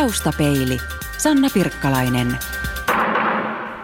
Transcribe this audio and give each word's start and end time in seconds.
Taustapeili. 0.00 0.78
Sanna 1.18 1.48
Pirkkalainen. 1.54 2.36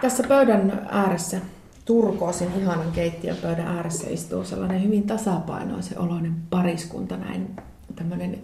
Tässä 0.01 0.23
pöydän 0.27 0.87
ääressä, 0.91 1.37
turkoosin 1.85 2.47
ihanan 2.61 2.91
keittiöpöydän 2.91 3.67
ääressä 3.67 4.09
istuu 4.09 4.43
sellainen 4.43 4.83
hyvin 4.83 5.03
tasapainoisen 5.03 5.99
oloinen 5.99 6.35
pariskunta, 6.49 7.17
näin 7.17 7.55
tämmöinen 7.95 8.39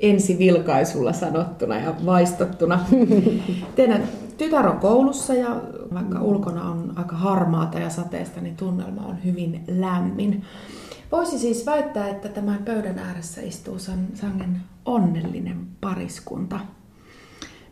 ensivilkaisulla 0.00 1.12
sanottuna 1.12 1.76
ja 1.76 1.94
vaistottuna. 2.06 2.84
Teidän 3.76 4.02
tytär 4.38 4.66
on 4.66 4.78
koulussa 4.78 5.34
ja 5.34 5.60
vaikka 5.94 6.22
ulkona 6.22 6.70
on 6.70 6.92
aika 6.96 7.16
harmaata 7.16 7.78
ja 7.78 7.90
sateesta, 7.90 8.40
niin 8.40 8.56
tunnelma 8.56 9.06
on 9.06 9.24
hyvin 9.24 9.64
lämmin. 9.68 10.44
Voisi 11.12 11.38
siis 11.38 11.66
väittää, 11.66 12.08
että 12.08 12.28
tämän 12.28 12.62
pöydän 12.64 12.98
ääressä 12.98 13.40
istuu 13.40 13.78
sangen 14.14 14.56
onnellinen 14.84 15.66
pariskunta. 15.80 16.60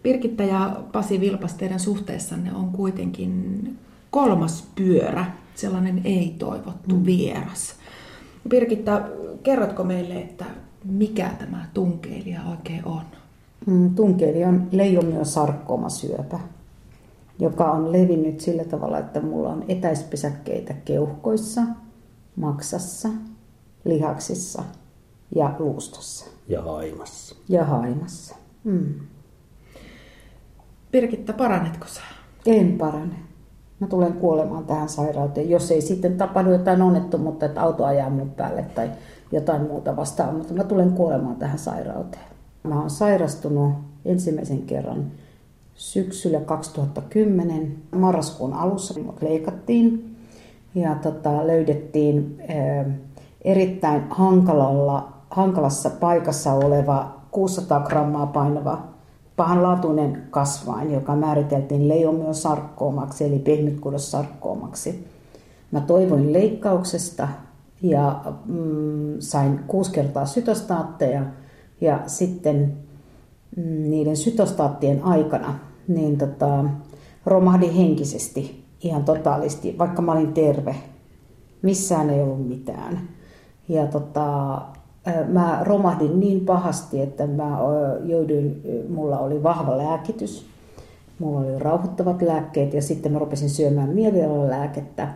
Birgitta 0.03 0.43
ja 0.43 0.81
Pasi 0.93 1.21
Vilpas, 1.21 1.55
teidän 1.55 1.81
suhteessanne 1.81 2.55
on 2.55 2.73
kuitenkin 2.73 3.77
kolmas 4.11 4.69
pyörä, 4.75 5.27
sellainen 5.55 6.01
ei-toivottu 6.05 6.97
mm. 6.97 7.07
vieras. 7.07 7.75
Birgitta, 8.49 9.03
kerrotko 9.43 9.85
meille, 9.85 10.15
että 10.15 10.45
mikä 10.85 11.31
tämä 11.39 11.69
tunkeilija 11.75 12.41
oikein 12.51 12.85
on? 12.85 13.03
Mm, 13.67 13.95
tunkeilija 13.95 14.49
on 14.49 14.69
sarkoomasyöpä, 15.23 16.39
joka 17.39 17.73
on 17.73 17.93
levinnyt 17.93 18.41
sillä 18.41 18.65
tavalla, 18.65 18.99
että 18.99 19.21
mulla 19.21 19.49
on 19.49 19.65
etäispesäkkeitä 19.69 20.75
keuhkoissa, 20.85 21.63
maksassa, 22.37 23.09
lihaksissa 23.85 24.63
ja 25.37 25.55
luustossa. 25.59 26.27
Ja 26.49 26.63
haimassa. 26.63 27.37
Ja 27.49 27.65
haimassa. 27.65 28.37
Mm. 28.65 28.95
Birgitta, 30.93 31.33
paranetko 31.33 31.87
sä? 31.87 32.01
En 32.47 32.79
parane. 32.79 33.15
Mä 33.81 33.87
tulen 33.87 34.13
kuolemaan 34.13 34.65
tähän 34.65 34.89
sairauteen, 34.89 35.51
jos 35.51 35.71
ei 35.71 35.81
sitten 35.81 36.17
tapahdu 36.17 36.51
jotain 36.51 36.83
onnettomuutta, 36.83 37.47
että 37.47 37.63
auto 37.63 37.85
ajaa 37.85 38.11
mun 38.11 38.31
päälle 38.31 38.63
tai 38.75 38.91
jotain 39.33 39.63
muuta 39.63 39.97
vastaan, 39.97 40.35
mutta 40.35 40.55
mä 40.55 40.65
tulen 40.65 40.93
kuolemaan 40.93 41.37
tähän 41.37 41.59
sairauteen. 41.59 42.25
Mä 42.63 42.81
oon 42.81 42.91
sairastunut 42.91 43.73
ensimmäisen 44.05 44.63
kerran 44.63 45.07
syksyllä 45.75 46.41
2010. 46.41 47.77
Marraskuun 47.97 48.53
alussa 48.53 49.01
mut 49.01 49.23
leikattiin 49.23 50.17
ja 50.75 50.95
tota, 50.95 51.47
löydettiin 51.47 52.43
ää, 52.49 52.85
erittäin 53.43 54.05
hankalalla, 54.11 55.13
hankalassa 55.31 55.91
paikassa 55.91 56.53
oleva 56.53 57.15
600 57.31 57.81
grammaa 57.81 58.27
painava 58.27 58.83
pahanlaatuinen 59.39 60.23
kasvain, 60.31 60.93
joka 60.93 61.17
määriteltiin 61.17 61.89
leiomyosarkkoomaksi 61.89 63.25
eli 63.25 63.39
pehmytkudossarkkoomaksi. 63.39 65.07
Mä 65.71 65.81
toivoin 65.81 66.33
leikkauksesta 66.33 67.29
ja 67.83 68.21
mm, 68.47 69.17
sain 69.19 69.61
kuusi 69.67 69.91
kertaa 69.91 70.27
sytostaatteja 70.27 71.23
ja 71.81 72.01
sitten 72.07 72.77
mm, 73.57 73.91
niiden 73.91 74.17
sytostaattien 74.17 75.05
aikana 75.05 75.59
niin 75.89 76.19
tota, 76.19 76.65
romahdin 77.27 77.73
henkisesti 77.73 78.65
ihan 78.81 79.05
totaalisti, 79.05 79.79
vaikka 79.79 80.03
mä 80.03 80.13
olin 80.13 80.33
terve. 80.33 80.77
Missään 81.63 82.11
ei 82.11 82.23
ollut 82.23 82.49
mitään. 82.49 83.09
Ja 83.69 83.87
tota, 83.87 84.61
mä 85.29 85.61
romahdin 85.63 86.21
niin 86.21 86.41
pahasti, 86.41 87.01
että 87.01 87.27
mä 87.27 87.59
jouduin, 88.05 88.63
mulla 88.89 89.19
oli 89.19 89.43
vahva 89.43 89.79
lääkitys, 89.79 90.47
mulla 91.19 91.41
oli 91.41 91.59
rauhoittavat 91.59 92.23
lääkkeet 92.23 92.75
ja 92.75 92.83
sitten 92.83 93.13
mä 93.13 93.19
rupesin 93.19 93.51
syömään 93.51 93.89
mielialalääkettä. 93.89 95.09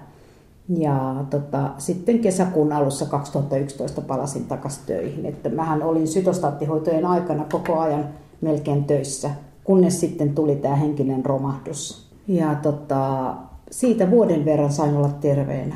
Ja 0.79 1.25
tota, 1.31 1.71
sitten 1.79 2.19
kesäkuun 2.19 2.73
alussa 2.73 3.07
2011 3.07 4.01
palasin 4.01 4.45
takaisin 4.45 4.83
töihin. 4.87 5.27
Että 5.27 5.49
mähän 5.49 5.83
olin 5.83 6.09
sytostaattihoitojen 6.09 7.07
aikana 7.07 7.45
koko 7.53 7.79
ajan 7.79 8.09
melkein 8.41 8.85
töissä, 8.85 9.31
kunnes 9.65 10.01
sitten 10.01 10.35
tuli 10.35 10.57
tämä 10.57 10.77
henkinen 10.77 11.25
romahdus. 11.25 12.11
Ja 12.29 12.55
tota, 12.55 13.35
siitä 13.71 14.11
vuoden 14.11 14.45
verran 14.45 14.73
sain 14.73 14.97
olla 14.97 15.11
terveenä. 15.21 15.75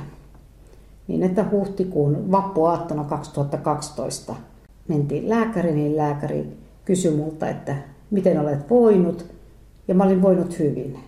Niin 1.08 1.22
että 1.22 1.44
huhtikuun 1.50 2.30
vappuaattona 2.30 3.04
2012 3.04 4.34
mentiin 4.88 5.28
lääkäriin, 5.28 5.74
niin 5.74 5.96
lääkäri 5.96 6.56
kysyi 6.84 7.16
multa, 7.16 7.48
että 7.48 7.76
miten 8.10 8.40
olet 8.40 8.70
voinut. 8.70 9.26
Ja 9.88 9.94
mä 9.94 10.04
olin 10.04 10.22
voinut 10.22 10.58
hyvin. 10.58 10.98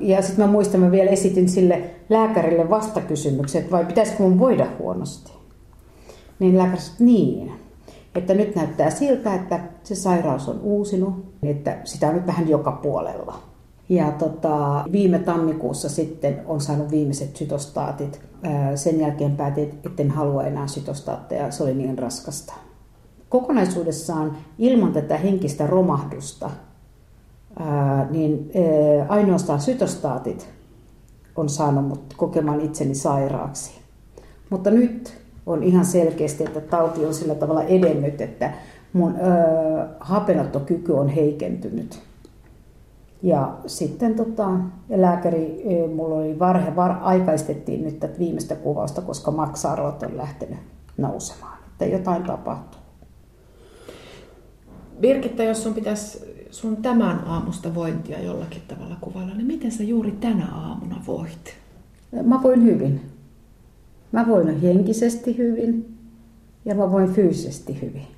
Ja 0.00 0.22
sitten 0.22 0.44
mä 0.44 0.52
muistan, 0.52 0.80
mä 0.80 0.90
vielä 0.90 1.10
esitin 1.10 1.48
sille 1.48 1.82
lääkärille 2.08 2.70
vastakysymyksen, 2.70 3.60
että 3.60 3.72
vai 3.72 3.84
pitäisikö 3.84 4.22
mun 4.22 4.38
voida 4.38 4.66
huonosti. 4.78 5.32
Niin 6.38 6.58
lääkäri 6.58 6.80
sanoi, 6.80 7.12
niin, 7.12 7.52
että 8.14 8.34
nyt 8.34 8.54
näyttää 8.54 8.90
siltä, 8.90 9.34
että 9.34 9.60
se 9.82 9.94
sairaus 9.94 10.48
on 10.48 10.60
uusinut, 10.62 11.14
että 11.42 11.78
sitä 11.84 12.08
on 12.08 12.14
nyt 12.14 12.26
vähän 12.26 12.48
joka 12.48 12.72
puolella. 12.72 13.53
Ja 13.88 14.12
tota, 14.12 14.84
viime 14.92 15.18
tammikuussa 15.18 15.88
sitten 15.88 16.40
on 16.46 16.60
saanut 16.60 16.90
viimeiset 16.90 17.36
sytostaatit. 17.36 18.20
Sen 18.74 19.00
jälkeen 19.00 19.36
päätin, 19.36 19.80
että 19.86 20.02
en 20.02 20.10
halua 20.10 20.44
enää 20.44 20.66
sytostaatteja, 20.66 21.50
se 21.50 21.62
oli 21.62 21.74
niin 21.74 21.98
raskasta. 21.98 22.54
Kokonaisuudessaan 23.28 24.36
ilman 24.58 24.92
tätä 24.92 25.16
henkistä 25.16 25.66
romahdusta, 25.66 26.50
niin 28.10 28.50
ainoastaan 29.08 29.60
sytostaatit 29.60 30.48
on 31.36 31.48
saanut 31.48 31.88
mut 31.88 32.14
kokemaan 32.16 32.60
itseni 32.60 32.94
sairaaksi. 32.94 33.70
Mutta 34.50 34.70
nyt 34.70 35.14
on 35.46 35.62
ihan 35.62 35.84
selkeästi, 35.84 36.44
että 36.44 36.60
tauti 36.60 37.04
on 37.04 37.14
sillä 37.14 37.34
tavalla 37.34 37.62
edennyt, 37.62 38.20
että 38.20 38.54
mun 38.92 39.14
hapenottokyky 40.00 40.92
on 40.92 41.08
heikentynyt. 41.08 42.02
Ja 43.24 43.58
sitten 43.66 44.14
tota, 44.14 44.50
lääkäri, 44.88 45.64
mulla 45.96 46.14
oli 46.14 46.38
varhe, 46.38 46.76
var, 46.76 46.96
aikaistettiin 47.00 47.84
nyt 47.84 48.00
tätä 48.00 48.18
viimeistä 48.18 48.56
kuvausta, 48.56 49.02
koska 49.02 49.30
maksa-arvot 49.30 50.02
on 50.02 50.16
lähtenyt 50.16 50.58
nousemaan. 50.96 51.58
Että 51.66 51.84
jotain 51.84 52.22
tapahtuu. 52.22 52.80
Birgitta, 55.00 55.42
jos 55.42 55.62
sun 55.62 55.74
pitäisi 55.74 56.34
sun 56.50 56.76
tämän 56.76 57.24
aamusta 57.26 57.74
vointia 57.74 58.22
jollakin 58.22 58.62
tavalla 58.68 58.96
kuvailla, 59.00 59.34
niin 59.34 59.46
miten 59.46 59.72
sä 59.72 59.82
juuri 59.82 60.10
tänä 60.12 60.48
aamuna 60.52 61.02
voit? 61.06 61.54
Mä 62.22 62.42
voin 62.42 62.64
hyvin. 62.64 63.00
Mä 64.12 64.26
voin 64.28 64.60
henkisesti 64.60 65.38
hyvin 65.38 65.98
ja 66.64 66.74
mä 66.74 66.92
voin 66.92 67.12
fyysisesti 67.12 67.82
hyvin. 67.82 68.13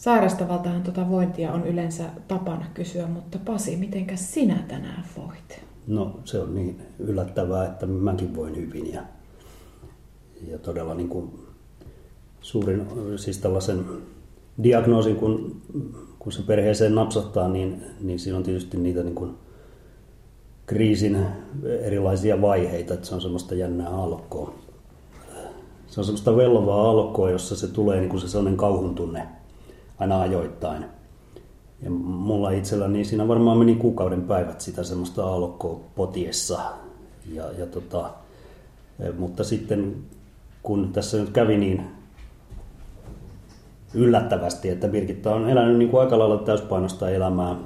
Sairastavaltahan 0.00 0.82
tuota 0.82 1.08
vointia 1.08 1.52
on 1.52 1.66
yleensä 1.66 2.04
tapana 2.28 2.66
kysyä, 2.74 3.06
mutta 3.06 3.38
Pasi, 3.44 3.76
mitenkä 3.76 4.16
sinä 4.16 4.64
tänään 4.68 5.04
voit? 5.16 5.62
No 5.86 6.20
se 6.24 6.38
on 6.38 6.54
niin 6.54 6.82
yllättävää, 6.98 7.66
että 7.66 7.86
mäkin 7.86 8.36
voin 8.36 8.56
hyvin 8.56 8.92
ja, 8.92 9.02
ja 10.48 10.58
todella 10.58 10.94
niin 10.94 11.08
kuin 11.08 11.30
suurin, 12.40 12.86
siis 13.16 13.38
tällaisen 13.38 13.84
diagnoosin, 14.62 15.16
kun, 15.16 15.62
kun 16.18 16.32
se 16.32 16.42
perheeseen 16.42 16.94
napsahtaa, 16.94 17.48
niin, 17.48 17.82
niin 18.00 18.18
siinä 18.18 18.36
on 18.36 18.42
tietysti 18.42 18.76
niitä 18.76 19.02
niin 19.02 19.14
kuin 19.14 19.34
kriisin 20.66 21.26
erilaisia 21.80 22.40
vaiheita, 22.40 22.94
että 22.94 23.06
se 23.06 23.14
on 23.14 23.20
semmoista 23.20 23.54
jännää 23.54 23.88
alkoa. 23.88 24.54
Se 25.86 26.00
on 26.00 26.04
semmoista 26.04 26.36
vellovaa 26.36 26.90
alkoa, 26.90 27.30
jossa 27.30 27.56
se 27.56 27.68
tulee 27.68 28.00
niin 28.00 28.10
kuin 28.10 28.20
se 28.20 28.28
sellainen 28.28 28.56
kauhun 28.56 28.94
tunne 28.94 29.39
aina 30.00 30.20
ajoittain. 30.20 30.84
Ja 31.82 31.90
mulla 31.90 32.50
itselläni 32.50 32.92
niin 32.92 33.06
siinä 33.06 33.28
varmaan 33.28 33.58
meni 33.58 33.74
kuukauden 33.74 34.22
päivät 34.22 34.60
sitä 34.60 34.82
semmoista 34.82 35.34
alkoa 35.34 35.80
potiessa. 35.94 36.60
Ja, 37.32 37.44
ja 37.58 37.66
tota, 37.66 38.10
mutta 39.18 39.44
sitten 39.44 39.96
kun 40.62 40.92
tässä 40.92 41.16
nyt 41.16 41.30
kävi 41.30 41.56
niin 41.56 41.82
yllättävästi, 43.94 44.68
että 44.68 44.88
Birgitta 44.88 45.34
on 45.34 45.50
elänyt 45.50 45.78
niin 45.78 45.90
kuin 45.90 46.00
aika 46.00 46.18
lailla 46.18 46.38
täyspainosta 46.38 47.10
elämää, 47.10 47.56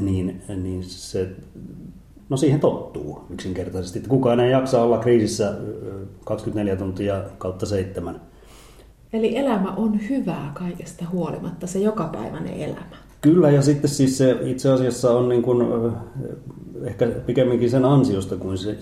niin, 0.00 0.42
niin 0.56 0.84
se, 0.84 1.30
no 2.28 2.36
siihen 2.36 2.60
tottuu 2.60 3.20
yksinkertaisesti. 3.30 3.98
Että 3.98 4.10
kukaan 4.10 4.40
ei 4.40 4.50
jaksa 4.50 4.82
olla 4.82 4.98
kriisissä 4.98 5.54
24 6.24 6.76
tuntia 6.76 7.22
kautta 7.38 7.66
seitsemän. 7.66 8.20
Eli 9.16 9.36
elämä 9.36 9.72
on 9.72 10.00
hyvää 10.08 10.50
kaikesta 10.54 11.04
huolimatta, 11.12 11.66
se 11.66 11.78
jokapäiväinen 11.78 12.54
elämä. 12.54 12.96
Kyllä, 13.20 13.50
ja 13.50 13.62
sitten 13.62 13.90
siis 13.90 14.18
se 14.18 14.38
itse 14.42 14.70
asiassa 14.70 15.10
on 15.10 15.28
niin 15.28 15.42
kuin, 15.42 15.92
ehkä 16.84 17.06
pikemminkin 17.06 17.70
sen 17.70 17.84
ansiosta 17.84 18.36
kuin 18.36 18.58
se, 18.58 18.78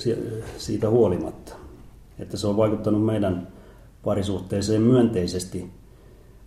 siitä 0.58 0.90
huolimatta. 0.90 1.56
Että 2.18 2.36
se 2.36 2.46
on 2.46 2.56
vaikuttanut 2.56 3.04
meidän 3.04 3.48
parisuhteeseen 4.04 4.82
myönteisesti 4.82 5.70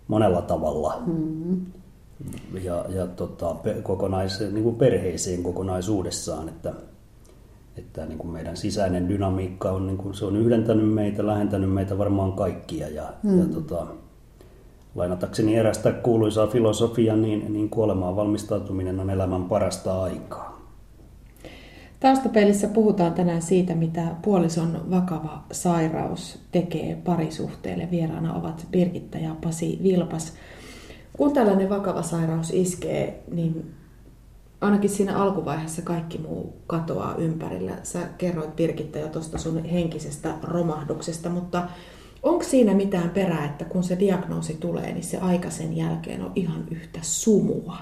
monella 0.08 0.42
tavalla. 0.42 1.02
Mm-hmm. 1.06 1.66
ja, 2.62 2.84
ja 2.88 3.06
tota, 3.06 3.56
kokonais, 3.82 4.40
niin 4.40 4.64
kuin 4.64 4.76
perheeseen 4.76 5.42
kokonaisuudessaan, 5.42 6.48
että, 6.48 6.72
että 7.78 8.06
niin 8.06 8.18
kuin 8.18 8.30
meidän 8.30 8.56
sisäinen 8.56 9.08
dynamiikka 9.08 9.70
on, 9.70 9.86
niin 9.86 9.98
kuin, 9.98 10.14
se 10.14 10.24
on 10.24 10.36
yhdentänyt 10.36 10.94
meitä, 10.94 11.26
lähentänyt 11.26 11.72
meitä 11.72 11.98
varmaan 11.98 12.32
kaikkia 12.32 12.88
ja, 12.88 13.12
mm. 13.22 13.38
ja 13.38 13.44
tota, 13.44 13.86
lainatakseni 14.94 15.56
erästä 15.56 15.92
kuuluisaa 15.92 16.46
filosofiaa, 16.46 17.16
niin, 17.16 17.52
niin 17.52 17.70
kuolemaan 17.70 18.16
valmistautuminen 18.16 19.00
on 19.00 19.10
elämän 19.10 19.44
parasta 19.44 20.02
aikaa. 20.02 20.58
Taustapelissä 22.00 22.68
puhutaan 22.68 23.14
tänään 23.14 23.42
siitä, 23.42 23.74
mitä 23.74 24.06
puolison 24.22 24.90
vakava 24.90 25.44
sairaus 25.52 26.38
tekee 26.52 26.98
parisuhteelle. 27.04 27.88
Vieraana 27.90 28.34
ovat 28.34 28.66
Birgitta 28.70 29.18
ja 29.18 29.36
Pasi 29.44 29.80
Vilpas. 29.82 30.32
Kun 31.12 31.32
tällainen 31.32 31.70
vakava 31.70 32.02
sairaus 32.02 32.50
iskee, 32.50 33.22
niin 33.32 33.74
ainakin 34.60 34.90
siinä 34.90 35.16
alkuvaiheessa 35.16 35.82
kaikki 35.82 36.18
muu 36.18 36.56
katoaa 36.66 37.14
ympärillä. 37.14 37.72
Sä 37.82 37.98
kerroit 38.18 38.56
Birgitta 38.56 38.98
jo 38.98 39.08
tuosta 39.08 39.38
sun 39.38 39.64
henkisestä 39.64 40.34
romahduksesta, 40.42 41.28
mutta 41.28 41.68
onko 42.22 42.44
siinä 42.44 42.74
mitään 42.74 43.10
perää, 43.10 43.44
että 43.44 43.64
kun 43.64 43.82
se 43.82 43.98
diagnoosi 43.98 44.54
tulee, 44.60 44.92
niin 44.92 45.04
se 45.04 45.18
aika 45.18 45.50
sen 45.50 45.76
jälkeen 45.76 46.24
on 46.24 46.32
ihan 46.34 46.64
yhtä 46.70 46.98
sumua? 47.02 47.76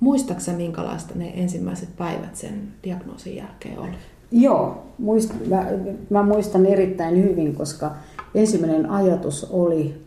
Muistaaksä 0.00 0.52
minkälaista 0.52 1.14
ne 1.14 1.32
ensimmäiset 1.36 1.96
päivät 1.96 2.36
sen 2.36 2.72
diagnoosin 2.84 3.36
jälkeen 3.36 3.78
oli? 3.78 3.90
Joo, 4.32 4.86
muist, 4.98 5.32
mä, 5.48 5.66
mä 6.10 6.22
muistan 6.22 6.66
erittäin 6.66 7.16
hyvin, 7.22 7.54
koska 7.54 7.96
ensimmäinen 8.34 8.90
ajatus 8.90 9.44
oli, 9.50 10.02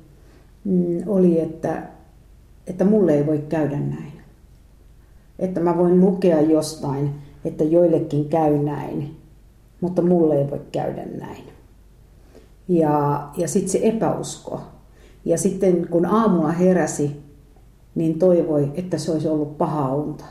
mm, 0.63 1.03
oli 1.05 1.39
että, 1.39 1.83
että 2.67 2.85
mulle 2.85 3.13
ei 3.13 3.25
voi 3.25 3.43
käydä 3.49 3.79
näin. 3.79 4.12
Että 5.39 5.59
mä 5.59 5.77
voin 5.77 6.01
lukea 6.01 6.41
jostain, 6.41 7.09
että 7.45 7.63
joillekin 7.63 8.29
käy 8.29 8.57
näin, 8.57 9.15
mutta 9.81 10.01
mulle 10.01 10.37
ei 10.37 10.49
voi 10.49 10.61
käydä 10.71 11.05
näin. 11.05 11.43
Ja, 12.67 13.27
ja 13.37 13.47
sitten 13.47 13.69
se 13.71 13.79
epäusko. 13.83 14.61
Ja 15.25 15.37
sitten 15.37 15.87
kun 15.87 16.05
aamulla 16.05 16.51
heräsi, 16.51 17.23
niin 17.95 18.19
toivoi, 18.19 18.71
että 18.75 18.97
se 18.97 19.11
olisi 19.11 19.27
ollut 19.27 19.57
paha 19.57 19.95
unta. 19.95 20.25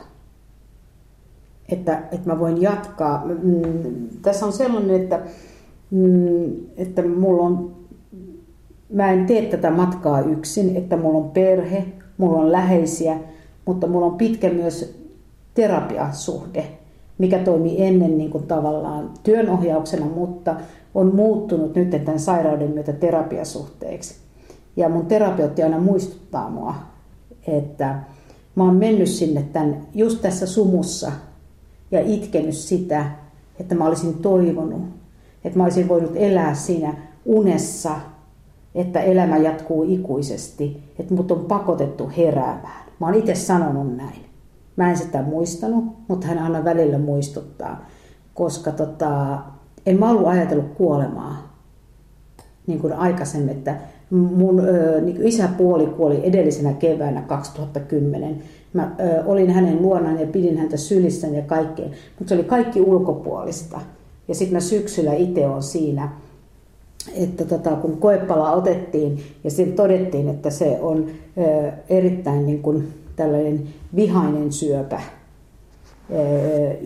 Että, 1.69 2.03
että 2.11 2.29
mä 2.29 2.39
voin 2.39 2.61
jatkaa. 2.61 3.25
Mm, 3.25 4.07
tässä 4.21 4.45
on 4.45 4.53
sellainen, 4.53 5.01
että, 5.01 5.21
mm, 5.91 6.51
että 6.77 7.07
mulla 7.07 7.43
on, 7.43 7.75
mä 8.89 9.11
en 9.11 9.25
tee 9.25 9.41
tätä 9.41 9.71
matkaa 9.71 10.21
yksin, 10.21 10.75
että 10.75 10.97
mulla 10.97 11.17
on 11.17 11.31
perhe, 11.31 11.85
mulla 12.17 12.39
on 12.39 12.51
läheisiä, 12.51 13.19
mutta 13.65 13.87
mulla 13.87 14.05
on 14.05 14.17
pitkä 14.17 14.49
myös 14.49 15.03
terapiasuhde, 15.53 16.67
mikä 17.17 17.39
toimi 17.39 17.75
ennen 17.81 18.17
niin 18.17 18.29
kuin 18.29 18.47
tavallaan 18.47 19.11
työnohjauksena, 19.23 20.05
mutta 20.05 20.55
on 20.95 21.15
muuttunut 21.15 21.75
nyt 21.75 21.89
tämän 21.89 22.19
sairauden 22.19 22.71
myötä 22.71 22.93
terapiasuhteeksi. 22.93 24.15
Ja 24.75 24.89
mun 24.89 25.05
terapeutti 25.05 25.63
aina 25.63 25.79
muistuttaa 25.79 26.49
mua, 26.49 26.75
että 27.47 27.99
mä 28.55 28.63
oon 28.63 28.75
mennyt 28.75 29.09
sinne 29.09 29.45
tämän, 29.53 29.87
just 29.93 30.21
tässä 30.21 30.45
sumussa 30.45 31.11
ja 31.91 31.99
itkenyt 31.99 32.55
sitä, 32.55 33.05
että 33.59 33.75
mä 33.75 33.87
olisin 33.87 34.13
toivonut, 34.13 34.81
että 35.43 35.57
mä 35.59 35.63
olisin 35.63 35.87
voinut 35.87 36.11
elää 36.15 36.53
siinä 36.53 36.93
unessa, 37.25 37.91
että 38.75 38.99
elämä 38.99 39.37
jatkuu 39.37 39.83
ikuisesti, 39.87 40.83
että 40.99 41.13
mut 41.13 41.31
on 41.31 41.45
pakotettu 41.45 42.11
heräämään. 42.17 42.85
Mä 43.03 43.07
oon 43.07 43.17
itse 43.17 43.35
sanonut 43.35 43.97
näin. 43.97 44.25
Mä 44.75 44.89
en 44.89 44.97
sitä 44.97 45.21
muistanut, 45.21 45.83
mutta 46.07 46.27
hän 46.27 46.39
aina 46.39 46.63
välillä 46.63 46.97
muistuttaa, 46.97 47.85
koska 48.33 48.71
tota, 48.71 49.39
en 49.85 49.99
mä 49.99 50.09
ollut 50.09 50.27
ajatellut 50.27 50.73
kuolemaa 50.77 51.57
niin 52.67 52.79
kuin 52.79 52.93
aikaisemmin, 52.93 53.49
että 53.49 53.75
mun 54.09 54.59
ö, 54.59 55.01
niin 55.01 55.27
isäpuoli 55.27 55.85
kuoli 55.85 56.21
edellisenä 56.23 56.73
keväänä 56.73 57.21
2010. 57.21 58.43
Mä 58.73 58.95
ö, 58.99 59.23
olin 59.25 59.49
hänen 59.49 59.81
luonaan 59.81 60.19
ja 60.19 60.27
pidin 60.27 60.57
häntä 60.57 60.77
sylissään 60.77 61.35
ja 61.35 61.41
kaikkea, 61.41 61.85
mutta 62.19 62.29
se 62.29 62.35
oli 62.35 62.43
kaikki 62.43 62.81
ulkopuolista. 62.81 63.81
Ja 64.27 64.35
sitten 64.35 64.53
mä 64.53 64.59
syksyllä 64.59 65.13
itse 65.13 65.47
on 65.47 65.63
siinä, 65.63 66.11
että 67.15 67.45
tota, 67.45 67.69
kun 67.69 67.97
koepala 67.97 68.51
otettiin 68.51 69.23
ja 69.43 69.51
sitten 69.51 69.75
todettiin, 69.75 70.29
että 70.29 70.49
se 70.49 70.77
on 70.81 71.09
ö, 71.37 71.71
erittäin 71.89 72.45
niin 72.45 72.61
kuin 72.61 72.93
tällainen 73.15 73.67
vihainen 73.95 74.51
syöpä, 74.51 75.01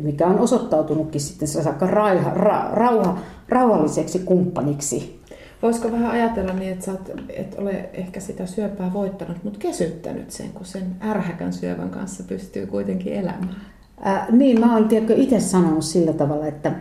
mikä 0.03 0.27
on 0.27 0.39
osoittautunutkin 0.39 1.21
sitten 1.21 1.47
saakka 1.47 1.87
rauha, 1.87 2.29
ra, 2.33 2.69
rauha, 2.71 3.17
rauhalliseksi 3.49 4.19
kumppaniksi. 4.19 5.19
Voisiko 5.61 5.91
vähän 5.91 6.11
ajatella 6.11 6.53
niin, 6.53 6.71
että 6.71 6.85
sä 6.85 6.91
oot, 6.91 7.11
et 7.29 7.55
ole 7.59 7.89
ehkä 7.93 8.19
sitä 8.19 8.45
syöpää 8.45 8.93
voittanut, 8.93 9.43
mutta 9.43 9.59
kesyttänyt 9.59 10.31
sen, 10.31 10.49
kun 10.53 10.65
sen 10.65 10.95
ärhäkän 11.01 11.53
syövän 11.53 11.89
kanssa 11.89 12.23
pystyy 12.23 12.67
kuitenkin 12.67 13.13
elämään? 13.13 13.55
Ää, 14.01 14.27
niin, 14.31 14.59
mä 14.59 14.73
oon 14.73 14.89
itse 15.15 15.39
sanonut 15.39 15.83
sillä 15.83 16.13
tavalla, 16.13 16.47
että, 16.47 16.71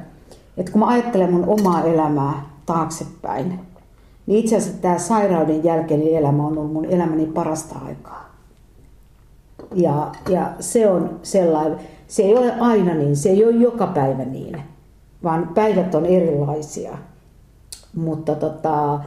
että 0.57 0.73
kun 0.73 0.81
mä 0.81 0.87
ajattelen 0.87 1.33
mun 1.33 1.49
omaa 1.49 1.85
elämää 1.85 2.56
taaksepäin, 2.67 3.61
niin 4.27 4.39
itse 4.45 4.57
asiassa 4.57 4.83
tämä 4.83 4.99
sairauden 4.99 5.65
jälkeinen 5.65 6.09
elämä 6.09 6.47
on 6.47 6.59
ollut 6.59 6.73
mun 6.73 6.85
elämäni 6.85 7.27
parasta 7.27 7.75
aikaa. 7.87 8.37
Ja, 9.75 10.13
ja 10.29 10.53
se 10.61 10.91
on 10.91 11.21
sellainen, 11.23 11.79
se 12.09 12.23
ei 12.23 12.37
ole 12.37 12.53
aina 12.61 12.95
niin, 12.95 13.17
se 13.17 13.29
ei 13.29 13.45
ole 13.45 13.57
joka 13.57 13.87
päivä 13.87 14.25
niin, 14.25 14.63
vaan 15.23 15.51
päivät 15.55 15.95
on 15.95 16.07
erilaisia. 16.07 16.99
Mutta 17.95 18.35
tota, 18.35 19.01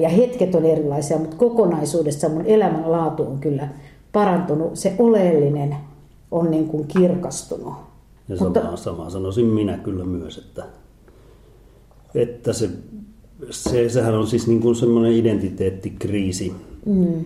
ja 0.00 0.08
hetket 0.08 0.54
on 0.54 0.64
erilaisia, 0.64 1.18
mutta 1.18 1.36
kokonaisuudessa 1.36 2.28
mun 2.28 2.46
elämänlaatu 2.46 3.22
on 3.22 3.38
kyllä 3.38 3.68
parantunut. 4.12 4.76
Se 4.76 4.94
oleellinen 4.98 5.76
on 6.30 6.50
niin 6.50 6.68
kuin 6.68 6.86
kirkastunut. 6.86 7.74
Ja 8.28 8.36
sama, 8.36 8.48
mutta, 8.48 8.76
sama 8.76 9.10
sanoisin 9.10 9.46
minä 9.46 9.78
kyllä 9.78 10.04
myös, 10.04 10.38
että, 10.38 10.64
että 12.14 12.52
se, 12.52 12.70
se, 13.50 13.88
sehän 13.88 14.14
on 14.14 14.26
siis 14.26 14.46
niin 14.46 14.60
kuin 14.60 14.76
semmoinen 14.76 15.12
identiteettikriisi. 15.12 16.52
Mm. 16.86 17.24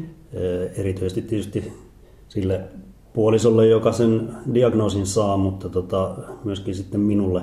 Erityisesti 0.76 1.22
tietysti 1.22 1.72
sille 2.28 2.61
puolisolle, 3.12 3.66
joka 3.66 3.92
sen 3.92 4.28
diagnoosin 4.54 5.06
saa, 5.06 5.37
mutta 5.37 5.68
tota, 5.68 6.16
myöskin 6.44 6.75
sitten 6.75 7.00
minulle. 7.00 7.42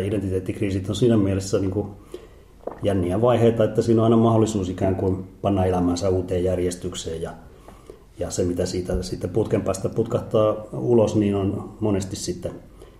Identiteettikriisit 0.00 0.88
on 0.88 0.96
siinä 0.96 1.16
mielessä 1.16 1.58
niin 1.58 1.70
kuin 1.70 1.86
jänniä 2.82 3.20
vaiheita, 3.20 3.64
että 3.64 3.82
siinä 3.82 4.00
on 4.00 4.04
aina 4.04 4.16
mahdollisuus 4.16 4.68
ikään 4.68 4.96
kuin 4.96 5.24
panna 5.42 5.64
elämänsä 5.64 6.08
uuteen 6.08 6.44
järjestykseen 6.44 7.22
ja, 7.22 7.32
ja 8.18 8.30
se, 8.30 8.44
mitä 8.44 8.66
siitä 8.66 9.02
sitten 9.02 9.30
putken 9.30 9.62
päästä 9.62 9.88
putkahtaa 9.88 10.64
ulos, 10.72 11.16
niin 11.16 11.34
on 11.34 11.74
monesti 11.80 12.16
sitten 12.16 12.52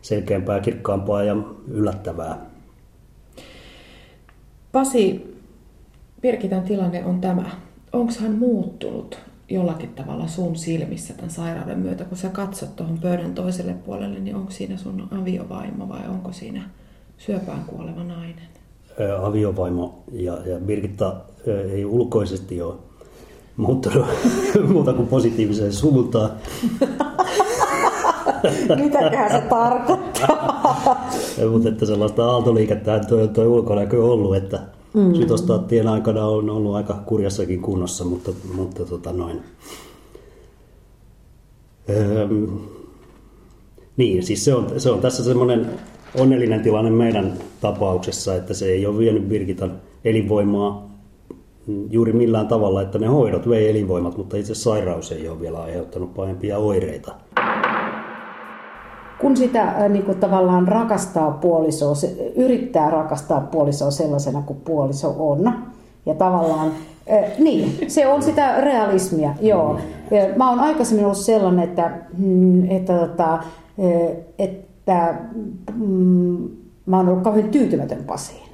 selkeämpää, 0.02 0.60
kirkkaampaa 0.60 1.22
ja 1.22 1.36
yllättävää. 1.68 2.51
Pasi, 4.72 5.32
Pirkitän 6.20 6.62
tilanne 6.62 7.04
on 7.04 7.20
tämä. 7.20 7.50
Onko 7.92 8.12
hän 8.20 8.32
muuttunut 8.32 9.18
jollakin 9.48 9.94
tavalla 9.94 10.28
sun 10.28 10.56
silmissä 10.56 11.14
tämän 11.14 11.30
sairauden 11.30 11.78
myötä, 11.78 12.04
kun 12.04 12.18
sä 12.18 12.28
katsot 12.28 12.76
tuohon 12.76 12.98
pöydän 12.98 13.34
toiselle 13.34 13.74
puolelle, 13.74 14.18
niin 14.18 14.36
onko 14.36 14.50
siinä 14.50 14.76
sun 14.76 15.08
aviovaimo 15.20 15.88
vai 15.88 16.08
onko 16.08 16.32
siinä 16.32 16.62
syöpään 17.18 17.64
kuoleva 17.64 18.04
nainen? 18.04 18.44
Aviovaimo 19.22 20.02
ja, 20.12 20.38
ja 20.46 20.58
Birgitta 20.58 21.16
ei 21.72 21.84
ulkoisesti 21.84 22.62
ole 22.62 22.74
muuttunut 23.56 24.06
muuta 24.72 24.92
kuin 24.92 25.08
positiiviseen 25.08 25.72
suuntaan. 25.72 26.30
Mitäköhän 28.82 29.30
se 29.30 29.40
tarkoittaa? 29.48 31.10
Mutta 31.50 31.68
että 31.68 31.86
sellaista 31.86 32.30
aaltoliikettä 32.30 33.00
tuo, 33.08 33.26
tuo 33.26 33.44
ulkonäkö 33.44 34.04
on 34.04 34.10
ollut, 34.10 34.36
että 34.36 34.60
Mm. 34.94 35.14
Sytostaattien 35.14 35.88
aikana 35.88 36.26
on 36.26 36.50
ollut 36.50 36.74
aika 36.74 37.02
kurjassakin 37.06 37.62
kunnossa, 37.62 38.04
mutta, 38.04 38.30
mutta 38.54 38.84
tota 38.84 39.12
noin. 39.12 39.40
Öm, 41.90 42.58
niin, 43.96 44.22
siis 44.22 44.44
se 44.44 44.54
on, 44.54 44.80
se 44.80 44.90
on 44.90 45.00
tässä 45.00 45.24
semmoinen 45.24 45.70
onnellinen 46.18 46.60
tilanne 46.60 46.90
meidän 46.90 47.32
tapauksessa, 47.60 48.34
että 48.34 48.54
se 48.54 48.66
ei 48.66 48.86
ole 48.86 48.98
vienyt 48.98 49.28
Birgitan 49.28 49.80
elinvoimaa 50.04 50.90
juuri 51.90 52.12
millään 52.12 52.48
tavalla, 52.48 52.82
että 52.82 52.98
ne 52.98 53.06
hoidot 53.06 53.48
vei 53.48 53.70
elinvoimat, 53.70 54.16
mutta 54.16 54.36
itse 54.36 54.54
sairaus 54.54 55.12
ei 55.12 55.28
ole 55.28 55.40
vielä 55.40 55.62
aiheuttanut 55.62 56.14
pahempia 56.14 56.58
oireita 56.58 57.14
kun 59.22 59.36
sitä 59.36 59.62
äh, 59.62 59.88
niin 59.88 60.04
kuin 60.04 60.18
tavallaan 60.18 60.68
rakastaa 60.68 61.30
puolisoa, 61.30 61.94
se, 61.94 62.32
yrittää 62.36 62.90
rakastaa 62.90 63.40
puolisoa 63.40 63.90
sellaisena 63.90 64.42
kuin 64.42 64.60
puoliso 64.64 65.14
on, 65.18 65.52
Ja 66.06 66.14
tavallaan, 66.14 66.72
äh, 67.12 67.38
niin, 67.38 67.90
se 67.90 68.06
on 68.06 68.22
sitä 68.22 68.60
realismia, 68.60 69.34
joo. 69.40 69.78
Ja 70.10 70.36
mä 70.36 70.50
oon 70.50 70.60
aikaisemmin 70.60 71.04
ollut 71.04 71.18
sellainen, 71.18 71.64
että, 71.64 71.90
mm, 72.18 72.70
että, 72.70 72.98
tota, 72.98 73.34
äh, 73.34 73.40
että 74.38 75.14
mm, 75.74 76.48
mä 76.86 76.96
oon 76.96 77.08
ollut 77.08 77.22
kauhean 77.22 77.48
tyytymätön 77.48 78.04
Pasiin. 78.04 78.52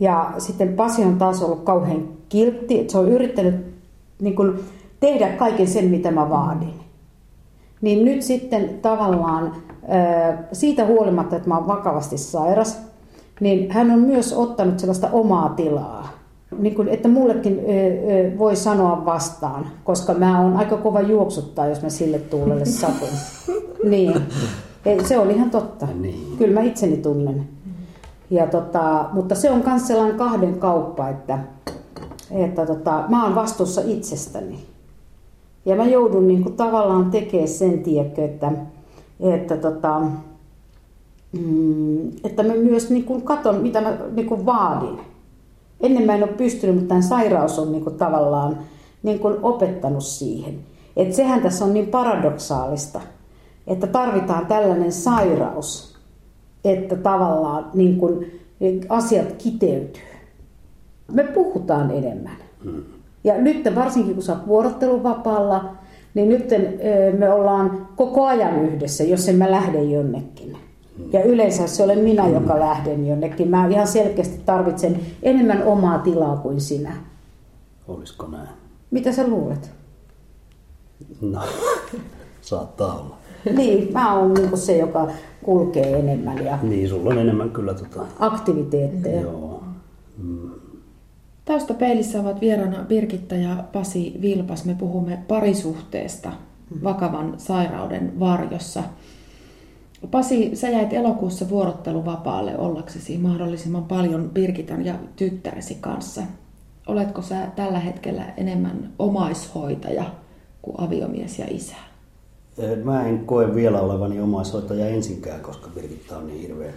Ja 0.00 0.32
sitten 0.38 0.72
Pasi 0.72 1.02
on 1.02 1.18
taas 1.18 1.42
ollut 1.42 1.64
kauhean 1.64 2.08
kiltti, 2.28 2.80
että 2.80 2.92
se 2.92 2.98
on 2.98 3.08
yrittänyt 3.08 3.54
niin 4.20 4.36
kuin, 4.36 4.58
tehdä 5.00 5.28
kaiken 5.28 5.68
sen, 5.68 5.84
mitä 5.84 6.10
mä 6.10 6.30
vaadin. 6.30 6.81
Niin 7.82 8.04
nyt 8.04 8.22
sitten 8.22 8.78
tavallaan 8.82 9.52
siitä 10.52 10.86
huolimatta, 10.86 11.36
että 11.36 11.48
mä 11.48 11.58
oon 11.58 11.66
vakavasti 11.66 12.18
sairas, 12.18 12.82
niin 13.40 13.70
hän 13.70 13.90
on 13.90 13.98
myös 13.98 14.32
ottanut 14.32 14.78
sellaista 14.78 15.08
omaa 15.12 15.48
tilaa. 15.48 16.08
Niin 16.58 16.74
kuin, 16.74 16.88
että 16.88 17.08
mullekin 17.08 17.60
voi 18.38 18.56
sanoa 18.56 19.04
vastaan, 19.04 19.66
koska 19.84 20.14
mä 20.14 20.40
oon 20.40 20.56
aika 20.56 20.76
kova 20.76 21.00
juoksuttaa, 21.00 21.66
jos 21.66 21.82
mä 21.82 21.88
sille 21.88 22.18
tuulelle 22.18 22.64
satun. 22.64 23.08
Niin. 23.84 24.14
Se 25.04 25.18
on 25.18 25.30
ihan 25.30 25.50
totta. 25.50 25.88
Niin. 26.00 26.36
Kyllä 26.38 26.60
mä 26.60 26.66
itseni 26.66 26.96
tunnen. 26.96 27.48
Ja 28.30 28.46
tota, 28.46 29.08
mutta 29.12 29.34
se 29.34 29.50
on 29.50 29.62
myös 29.66 29.86
sellainen 29.86 30.16
kahden 30.16 30.54
kauppa, 30.58 31.08
että, 31.08 31.38
että 32.30 32.66
tota, 32.66 33.04
mä 33.08 33.24
oon 33.24 33.34
vastuussa 33.34 33.82
itsestäni. 33.84 34.71
Ja 35.64 35.76
mä 35.76 35.86
joudun 35.86 36.28
niin 36.28 36.42
kuin, 36.42 36.56
tavallaan 36.56 37.10
tekemään 37.10 37.48
sen, 37.48 37.82
tiedätkö, 37.82 38.24
että, 38.24 38.52
että, 39.20 39.56
tota, 39.56 40.00
mm, 41.32 42.08
että 42.24 42.42
mä 42.42 42.54
myös 42.54 42.90
niin 42.90 43.04
kuin, 43.04 43.22
katon, 43.22 43.56
mitä 43.56 43.80
mä 43.80 43.98
niin 44.12 44.26
kuin, 44.26 44.46
vaadin. 44.46 45.00
Ennen 45.80 46.06
mä 46.06 46.14
en 46.14 46.22
ole 46.22 46.32
pystynyt, 46.32 46.74
mutta 46.74 46.88
tämä 46.88 47.02
sairaus 47.02 47.58
on 47.58 47.72
niin 47.72 47.84
kuin, 47.84 47.96
tavallaan 47.96 48.58
niin 49.02 49.18
kuin, 49.18 49.36
opettanut 49.42 50.04
siihen. 50.04 50.58
Et 50.96 51.14
sehän 51.14 51.42
tässä 51.42 51.64
on 51.64 51.74
niin 51.74 51.86
paradoksaalista, 51.86 53.00
että 53.66 53.86
tarvitaan 53.86 54.46
tällainen 54.46 54.92
sairaus, 54.92 55.98
että 56.64 56.96
tavallaan 56.96 57.70
niin 57.74 57.96
kuin, 57.96 58.40
asiat 58.88 59.32
kiteytyy. 59.32 60.02
Me 61.12 61.24
puhutaan 61.24 61.90
enemmän. 61.90 62.36
Hmm. 62.64 62.82
Ja 63.24 63.38
nyt 63.38 63.74
varsinkin 63.74 64.14
kun 64.14 64.22
sä 64.22 64.32
oot 64.32 64.46
vuorotteluvapaalla, 64.46 65.74
niin 66.14 66.28
nyt 66.28 66.50
me 67.18 67.32
ollaan 67.32 67.88
koko 67.96 68.26
ajan 68.26 68.64
yhdessä, 68.64 69.04
jos 69.04 69.28
en 69.28 69.36
mä 69.36 69.50
lähde 69.50 69.82
jonnekin. 69.82 70.56
Ja 71.12 71.24
yleensä 71.24 71.66
se 71.66 71.82
olen 71.82 71.98
minä, 71.98 72.28
joka 72.28 72.60
lähden 72.60 73.08
jonnekin. 73.08 73.50
Mä 73.50 73.66
ihan 73.66 73.86
selkeästi 73.86 74.40
tarvitsen 74.46 75.00
enemmän 75.22 75.62
omaa 75.62 75.98
tilaa 75.98 76.36
kuin 76.36 76.60
sinä. 76.60 76.96
Olisiko 77.88 78.26
näin? 78.26 78.48
Mitä 78.90 79.12
sä 79.12 79.28
luulet? 79.28 79.70
No, 81.20 81.40
saattaa 82.40 82.94
olla. 82.94 83.16
Niin, 83.56 83.92
mä 83.92 84.14
oon 84.14 84.34
niin 84.34 84.56
se, 84.56 84.76
joka 84.76 85.08
kulkee 85.42 85.98
enemmän. 85.98 86.44
Ja 86.44 86.58
niin, 86.62 86.88
sulla 86.88 87.10
on 87.10 87.18
enemmän 87.18 87.50
kyllä 87.50 87.74
tota... 87.74 88.06
aktiviteetteja. 88.18 89.20
Joo. 89.20 89.62
Mm. 90.18 90.50
Taustapeilissä 91.44 92.20
ovat 92.20 92.40
vieraana 92.40 92.84
Birgitta 92.84 93.34
ja 93.34 93.64
Pasi 93.72 94.18
Vilpas. 94.22 94.64
Me 94.64 94.74
puhumme 94.74 95.18
parisuhteesta 95.28 96.32
vakavan 96.84 97.34
sairauden 97.38 98.20
varjossa. 98.20 98.82
Pasi, 100.10 100.56
sä 100.56 100.68
jäit 100.68 100.92
elokuussa 100.92 101.48
vuorotteluvapaalle 101.48 102.58
ollaksesi 102.58 103.18
mahdollisimman 103.18 103.84
paljon 103.84 104.30
Birgitan 104.30 104.84
ja 104.84 104.94
tyttäresi 105.16 105.76
kanssa. 105.80 106.22
Oletko 106.86 107.22
sä 107.22 107.46
tällä 107.56 107.78
hetkellä 107.78 108.24
enemmän 108.36 108.92
omaishoitaja 108.98 110.04
kuin 110.62 110.80
aviomies 110.80 111.38
ja 111.38 111.46
isä? 111.50 111.76
Mä 112.84 113.06
en 113.08 113.26
koe 113.26 113.54
vielä 113.54 113.80
olevani 113.80 114.20
omaishoitaja 114.20 114.86
ensinkään, 114.86 115.40
koska 115.40 115.70
Birgitta 115.74 116.16
on 116.16 116.26
niin 116.26 116.40
hirveän, 116.40 116.74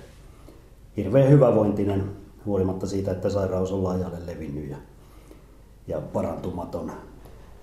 hirveän 0.97 1.29
hyvävointinen 1.29 2.03
huolimatta 2.45 2.87
siitä, 2.87 3.11
että 3.11 3.29
sairaus 3.29 3.71
on 3.71 3.83
laajalle 3.83 4.17
levinnyt 4.25 4.69
ja, 4.69 4.77
ja 5.87 6.01
parantumaton. 6.01 6.91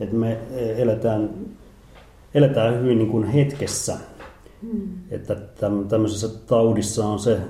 Et 0.00 0.12
me 0.12 0.38
eletään, 0.76 1.30
eletään 2.34 2.80
hyvin 2.80 2.98
niin 2.98 3.10
kuin 3.10 3.24
hetkessä, 3.24 3.96
hmm. 4.62 4.88
että 5.10 5.36
tämmöisessä 5.88 6.28
taudissa 6.46 7.06
on 7.06 7.18
se, 7.18 7.40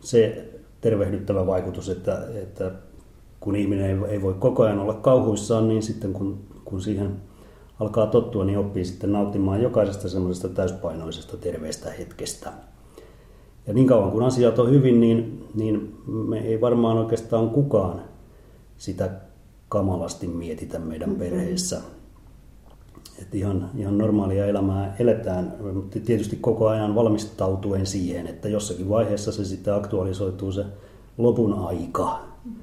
se 0.00 0.48
tervehdyttävä 0.80 1.46
vaikutus, 1.46 1.88
että, 1.88 2.22
että 2.42 2.72
kun 3.40 3.56
ihminen 3.56 3.86
ei, 3.90 4.12
ei 4.12 4.22
voi 4.22 4.34
koko 4.34 4.62
ajan 4.62 4.78
olla 4.78 4.94
kauhuissaan, 4.94 5.68
niin 5.68 5.82
sitten 5.82 6.12
kun, 6.12 6.38
kun 6.64 6.80
siihen 6.80 7.16
alkaa 7.80 8.06
tottua, 8.06 8.44
niin 8.44 8.58
oppii 8.58 8.84
sitten 8.84 9.12
nauttimaan 9.12 9.62
jokaisesta 9.62 10.08
semmoisesta 10.08 10.48
täyspainoisesta 10.48 11.36
terveestä 11.36 11.90
hetkestä. 11.90 12.52
Ja 13.66 13.74
niin 13.74 13.86
kauan 13.86 14.10
kun 14.10 14.22
asiat 14.22 14.58
on 14.58 14.70
hyvin, 14.70 15.00
niin, 15.00 15.48
niin 15.54 15.94
me 16.06 16.38
ei 16.38 16.60
varmaan 16.60 16.98
oikeastaan 16.98 17.50
kukaan 17.50 18.02
sitä 18.78 19.10
kamalasti 19.68 20.26
mietitä 20.26 20.78
meidän 20.78 21.08
mm-hmm. 21.08 21.24
perheessä. 21.24 21.80
Et 23.22 23.34
ihan, 23.34 23.70
ihan 23.76 23.98
normaalia 23.98 24.46
elämää 24.46 24.96
eletään, 24.98 25.54
mutta 25.74 26.00
tietysti 26.00 26.36
koko 26.36 26.68
ajan 26.68 26.94
valmistautuen 26.94 27.86
siihen, 27.86 28.26
että 28.26 28.48
jossakin 28.48 28.88
vaiheessa 28.88 29.32
se 29.32 29.44
sitten 29.44 29.74
aktualisoituu 29.74 30.52
se 30.52 30.64
lopun 31.18 31.54
aika. 31.54 32.18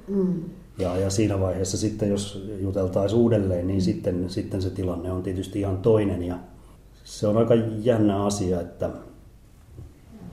Mm. 0.07 0.43
Ja, 0.79 0.97
ja 0.97 1.09
siinä 1.09 1.39
vaiheessa 1.39 1.77
sitten, 1.77 2.09
jos 2.09 2.47
juteltaisiin 2.59 3.21
uudelleen, 3.21 3.67
niin 3.67 3.81
sitten, 3.81 4.29
sitten 4.29 4.61
se 4.61 4.69
tilanne 4.69 5.11
on 5.11 5.23
tietysti 5.23 5.59
ihan 5.59 5.77
toinen. 5.77 6.23
Ja 6.23 6.37
se 7.03 7.27
on 7.27 7.37
aika 7.37 7.55
jännä 7.83 8.25
asia, 8.25 8.61
että 8.61 8.89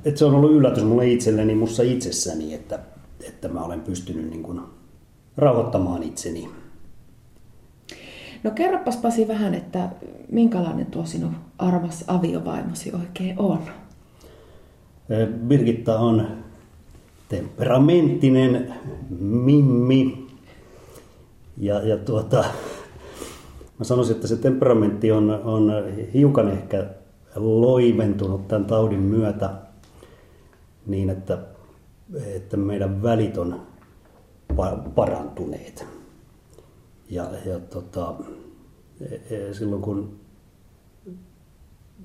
että 0.04 0.18
se 0.18 0.24
on 0.24 0.34
ollut 0.34 0.52
yllätys 0.52 0.84
mulle 0.84 1.08
itselleni, 1.10 1.54
mussa 1.54 1.82
itsessäni, 1.82 2.54
että, 2.54 2.78
että 3.28 3.48
mä 3.48 3.64
olen 3.64 3.80
pystynyt 3.80 4.30
niin 4.30 4.42
kuin 4.42 4.60
rauhoittamaan 5.36 6.02
itseni. 6.02 6.48
No 8.42 8.50
kerropas 8.50 8.96
Pasi 8.96 9.28
vähän, 9.28 9.54
että 9.54 9.88
minkälainen 10.30 10.86
tuo 10.86 11.04
sinun 11.04 11.36
armas 11.58 12.04
aviovaimosi 12.06 12.92
oikein 13.00 13.38
on? 13.38 13.58
Birgitta 15.46 15.98
on 15.98 16.26
temperamenttinen 17.28 18.74
mimmi. 19.20 20.26
Ja, 21.56 21.88
ja 21.88 21.96
tuota, 21.96 22.44
mä 23.78 23.84
sanoisin, 23.84 24.14
että 24.14 24.28
se 24.28 24.36
temperamentti 24.36 25.12
on, 25.12 25.30
on 25.30 25.72
hiukan 26.14 26.48
ehkä 26.48 26.86
loiventunut 27.36 28.48
tämän 28.48 28.64
taudin 28.64 29.00
myötä– 29.00 29.50
niin, 30.86 31.10
että, 31.10 31.38
että 32.34 32.56
meidän 32.56 33.02
välit 33.02 33.38
on 33.38 33.60
parantuneet. 34.94 35.86
Ja, 37.10 37.24
ja 37.46 37.58
tota, 37.58 38.14
e, 39.00 39.36
e, 39.36 39.54
silloin 39.54 39.82
kun 39.82 40.20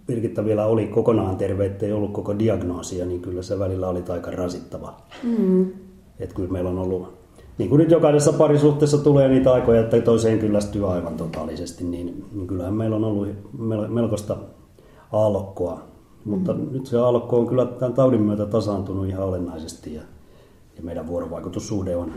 Birgitta 0.07 0.45
vielä 0.45 0.65
oli 0.65 0.87
kokonaan 0.87 1.37
terve, 1.37 1.65
ettei 1.65 1.93
ollut 1.93 2.13
koko 2.13 2.39
diagnoosia, 2.39 3.05
niin 3.05 3.21
kyllä 3.21 3.41
se 3.41 3.59
välillä 3.59 3.87
oli 3.87 4.03
aika 4.09 4.31
rasittava. 4.31 4.93
Mm. 5.23 5.71
Että 6.19 6.35
kyllä 6.35 6.51
meillä 6.51 6.69
on 6.69 6.79
ollut, 6.79 7.13
niin 7.57 7.69
kuin 7.69 7.79
nyt 7.79 7.91
jokaisessa 7.91 8.33
parisuhteessa 8.33 8.97
tulee 8.97 9.27
niitä 9.27 9.53
aikoja, 9.53 9.81
että 9.81 10.01
toiseen 10.01 10.39
kyllästyy 10.39 10.93
aivan 10.93 11.17
totaalisesti, 11.17 11.83
niin, 11.83 12.25
niin 12.33 12.47
kyllähän 12.47 12.73
meillä 12.73 12.95
on 12.95 13.03
ollut 13.03 13.27
melkoista 13.87 14.37
aallokkoa 15.11 15.94
mutta 16.25 16.53
mm. 16.53 16.67
nyt 16.71 16.85
se 16.85 16.97
alko 16.97 17.39
on 17.39 17.47
kyllä 17.47 17.65
tämän 17.65 17.93
taudin 17.93 18.21
myötä 18.21 18.45
tasaantunut 18.45 19.07
ihan 19.07 19.23
olennaisesti 19.23 19.93
ja, 19.93 20.01
ja 20.77 20.83
meidän 20.83 21.07
vuorovaikutussuhde 21.07 21.95
on, 21.95 22.11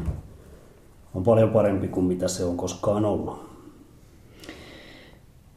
on 1.14 1.22
paljon 1.22 1.50
parempi 1.50 1.88
kuin 1.88 2.06
mitä 2.06 2.28
se 2.28 2.44
on 2.44 2.56
koskaan 2.56 3.04
ollut. 3.04 3.48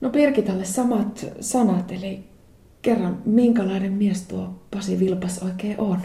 No 0.02 0.10
Pirkitalle 0.10 0.66
samat 0.66 1.26
sanat, 1.40 1.92
eli 1.92 2.24
kerran, 2.82 3.18
minkälainen 3.26 3.94
mies 3.94 4.28
tuo 4.28 4.48
Pasi 4.74 5.00
Vilpas 5.00 5.44
oikein 5.44 5.80
on? 5.80 5.98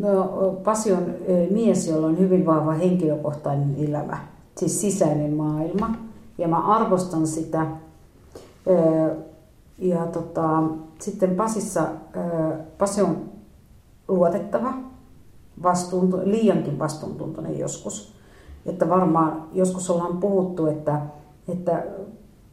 No, 0.00 0.52
Pasi 0.64 0.92
on 0.92 1.14
mies, 1.50 1.88
jolla 1.88 2.06
on 2.06 2.18
hyvin 2.18 2.46
vahva 2.46 2.72
henkilökohtainen 2.72 3.74
elämä, 3.78 4.18
siis 4.58 4.80
sisäinen 4.80 5.34
maailma. 5.34 5.96
Ja 6.38 6.48
mä 6.48 6.58
arvostan 6.58 7.26
sitä. 7.26 7.66
Ja 9.80 10.06
tota, 10.06 10.62
sitten 10.98 11.36
Pasissa, 11.36 11.82
Pasi 12.78 13.02
on 13.02 13.16
luotettava, 14.08 14.74
vastuuntu, 15.62 16.20
liiankin 16.24 16.78
vastuuntuntoinen 16.78 17.58
joskus. 17.58 18.14
Että 18.66 18.88
varmaan 18.88 19.44
joskus 19.52 19.90
ollaan 19.90 20.16
puhuttu, 20.16 20.66
että, 20.66 21.00
että 21.48 21.86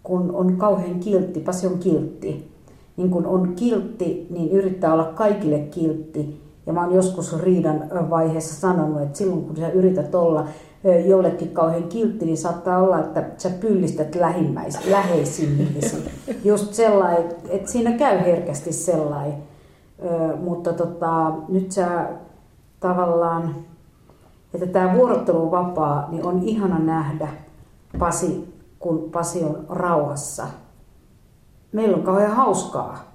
kun 0.03 0.35
on 0.35 0.57
kauhean 0.57 0.99
kiltti, 0.99 1.39
Pasi 1.39 1.67
on 1.67 1.79
kiltti, 1.79 2.51
niin 2.97 3.09
kun 3.09 3.25
on 3.25 3.53
kiltti, 3.55 4.27
niin 4.29 4.51
yrittää 4.51 4.93
olla 4.93 5.05
kaikille 5.05 5.59
kiltti. 5.59 6.41
Ja 6.65 6.73
mä 6.73 6.85
oon 6.85 6.95
joskus 6.95 7.39
riidan 7.39 7.83
vaiheessa 8.09 8.61
sanonut, 8.61 9.01
että 9.01 9.17
silloin 9.17 9.45
kun 9.45 9.57
sä 9.57 9.69
yrität 9.69 10.15
olla 10.15 10.47
jollekin 10.95 11.49
kauhean 11.49 11.83
kiltti, 11.83 12.25
niin 12.25 12.37
saattaa 12.37 12.77
olla, 12.77 12.99
että 12.99 13.25
sä 13.37 13.49
pyllistät 13.49 14.15
lähimmäis, 14.15 14.85
läheisimmillesi. 14.85 15.97
Just 16.43 16.73
sellainen, 16.73 17.23
että 17.49 17.71
siinä 17.71 17.91
käy 17.91 18.19
herkästi 18.19 18.73
sellainen. 18.73 19.33
Mutta 20.43 20.73
tota, 20.73 21.33
nyt 21.49 21.71
sä 21.71 22.09
tavallaan, 22.79 23.55
että 24.53 24.67
tämä 24.67 24.93
vuorotteluvapaa, 24.93 26.07
niin 26.11 26.25
on 26.25 26.43
ihana 26.43 26.79
nähdä 26.79 27.27
Pasi, 27.99 28.53
kun 28.79 29.09
Pasi 29.11 29.43
on 29.43 29.65
rauhassa. 29.69 30.47
Meillä 31.71 31.97
on 31.97 32.03
kauhean 32.03 32.31
hauskaa 32.31 33.07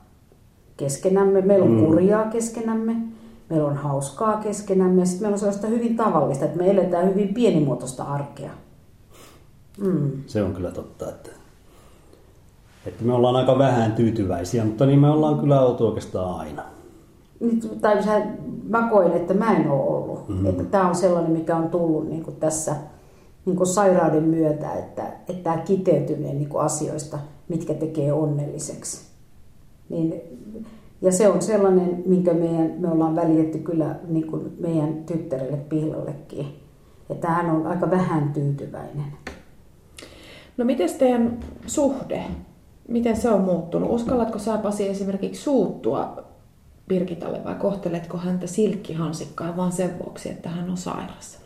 keskenämme, 0.76 1.40
meillä 1.40 1.64
on 1.64 1.72
mm. 1.72 1.84
kurjaa 1.84 2.24
keskenämme 2.24 2.96
meillä 3.52 3.68
on 3.68 3.76
hauskaa 3.76 4.36
keskenämme 4.36 5.02
ja 5.02 5.06
sitten 5.06 5.22
meillä 5.22 5.34
on 5.34 5.38
sellaista 5.38 5.66
hyvin 5.66 5.96
tavallista, 5.96 6.44
että 6.44 6.58
me 6.58 6.70
eletään 6.70 7.08
hyvin 7.08 7.34
pienimuotoista 7.34 8.04
arkea. 8.04 8.50
Mm. 9.80 10.10
Se 10.26 10.42
on 10.42 10.54
kyllä 10.54 10.70
totta, 10.70 11.08
että, 11.08 11.30
että 12.86 13.04
me 13.04 13.12
ollaan 13.12 13.36
aika 13.36 13.58
vähän 13.58 13.92
tyytyväisiä, 13.92 14.64
mutta 14.64 14.86
niin 14.86 14.98
me 14.98 15.10
ollaan 15.10 15.38
kyllä 15.38 15.60
oltu 15.60 15.86
oikeastaan 15.86 16.40
aina. 16.40 16.62
Tai 17.80 17.96
mä 18.68 18.88
koen, 18.90 19.12
että 19.12 19.34
mä 19.34 19.56
en 19.56 19.70
ole 19.70 19.82
ollut. 19.82 20.28
Mm-hmm. 20.28 20.46
Että 20.46 20.64
tämä 20.64 20.88
on 20.88 20.94
sellainen, 20.94 21.32
mikä 21.32 21.56
on 21.56 21.68
tullut 21.68 22.08
niin 22.08 22.24
kuin 22.24 22.36
tässä 22.36 22.76
niin 23.46 23.56
kuin 23.56 23.66
sairauden 23.66 24.24
myötä, 24.24 24.72
että, 24.72 25.06
että 25.06 25.42
tämä 25.42 25.56
kiteytyminen 25.56 26.38
niin 26.38 26.48
kuin 26.48 26.64
asioista, 26.64 27.18
mitkä 27.48 27.74
tekee 27.74 28.12
onnelliseksi. 28.12 29.00
Niin 29.88 30.22
ja 31.02 31.12
se 31.12 31.28
on 31.28 31.42
sellainen, 31.42 32.02
minkä 32.06 32.34
meidän, 32.34 32.74
me 32.78 32.88
ollaan 32.88 33.16
välitetty 33.16 33.58
kyllä 33.58 33.96
niin 34.08 34.26
kuin 34.26 34.56
meidän 34.58 35.04
tyttärelle 35.04 35.56
Pihlallekin. 35.56 36.46
Että 37.10 37.28
hän 37.28 37.50
on 37.50 37.66
aika 37.66 37.90
vähän 37.90 38.32
tyytyväinen. 38.32 39.04
No 40.56 40.64
miten 40.64 40.88
teidän 40.98 41.38
suhde, 41.66 42.22
miten 42.88 43.16
se 43.16 43.30
on 43.30 43.40
muuttunut? 43.40 43.90
Uskallatko 43.90 44.38
sä 44.38 44.58
Pasi 44.58 44.88
esimerkiksi 44.88 45.42
suuttua 45.42 46.24
Birgitalle 46.88 47.44
vai 47.44 47.54
kohteletko 47.54 48.18
häntä 48.18 48.46
silkkihansikkaa 48.46 49.56
vaan 49.56 49.72
sen 49.72 49.90
vuoksi, 50.04 50.28
että 50.30 50.48
hän 50.48 50.70
on 50.70 50.76
sairas? 50.76 51.42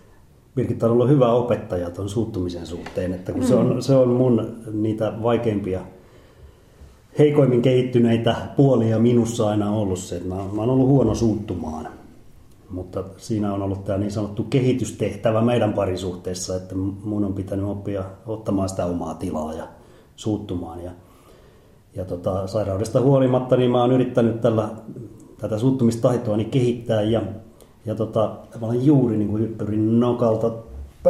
Birgitta 0.55 0.87
on 0.87 0.93
ollut 0.93 1.09
hyvä 1.09 1.33
opettaja 1.33 1.91
tuon 1.91 2.09
suuttumisen 2.09 2.67
suhteen, 2.67 3.13
että 3.13 3.33
kun 3.33 3.41
mm. 3.41 3.47
se, 3.47 3.55
on, 3.55 3.83
se 3.83 3.95
on 3.95 4.09
mun 4.09 4.57
niitä 4.73 5.13
vaikeimpia 5.23 5.81
heikoimmin 7.19 7.63
kehittyneitä 7.63 8.37
puolia 8.57 8.99
minussa 8.99 9.49
aina 9.49 9.71
ollut 9.71 9.99
se, 9.99 10.17
että 10.17 10.29
mä, 10.29 10.35
mä 10.35 10.61
oon 10.61 10.71
ollut 10.71 10.89
huono 10.89 11.15
suuttumaan. 11.15 11.89
Mutta 12.71 13.05
siinä 13.17 13.55
on 13.55 13.63
ollut 13.63 13.85
tämä 13.85 13.99
niin 13.99 14.11
sanottu 14.11 14.45
kehitystehtävä 14.45 15.41
meidän 15.41 15.73
parisuhteessa, 15.73 16.57
että 16.57 16.75
mun 17.05 17.25
on 17.25 17.35
pitänyt 17.35 17.67
oppia 17.67 18.05
ottamaan 18.27 18.69
sitä 18.69 18.87
omaa 18.87 19.15
tilaa 19.15 19.53
ja 19.53 19.69
suuttumaan. 20.17 20.85
Ja, 20.85 20.91
ja 21.95 22.05
tota, 22.05 22.47
sairaudesta 22.47 23.01
huolimatta 23.01 23.57
niin 23.57 23.71
mä 23.71 23.81
oon 23.81 23.93
yrittänyt 23.93 24.41
tällä, 24.41 24.69
tätä 25.39 25.59
suuttumistaitoa 25.59 26.37
niin 26.37 26.51
kehittää 26.51 27.03
ja, 27.03 27.23
ja 27.85 27.95
tota, 27.95 28.37
olen 28.61 28.87
juuri 28.87 29.17
niin 29.17 29.29
kuin 29.29 29.43
hyppyrin 29.43 30.01
nokalta 30.01 30.51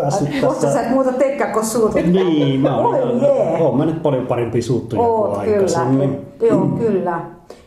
päässyt 0.00 0.28
Ai, 0.34 0.40
tässä... 0.40 0.72
sä 0.72 0.80
et 0.80 0.90
muuta 0.90 1.12
tekkä, 1.12 1.46
kun 1.46 1.64
suutut? 1.64 1.94
Niin, 1.94 2.60
mä 2.60 2.78
oon, 2.78 2.94
oh, 2.94 3.22
yeah. 3.22 3.62
oon 3.62 3.78
mä 3.78 3.84
nyt 3.84 4.02
paljon 4.02 4.26
parempi 4.26 4.62
suuttuja 4.62 5.02
Oot, 5.02 5.34
kuin 5.34 5.40
kyllä. 5.40 5.54
aikaisemmin. 5.54 6.20
Joo, 6.40 6.64
mm. 6.64 6.78
kyllä. 6.78 7.20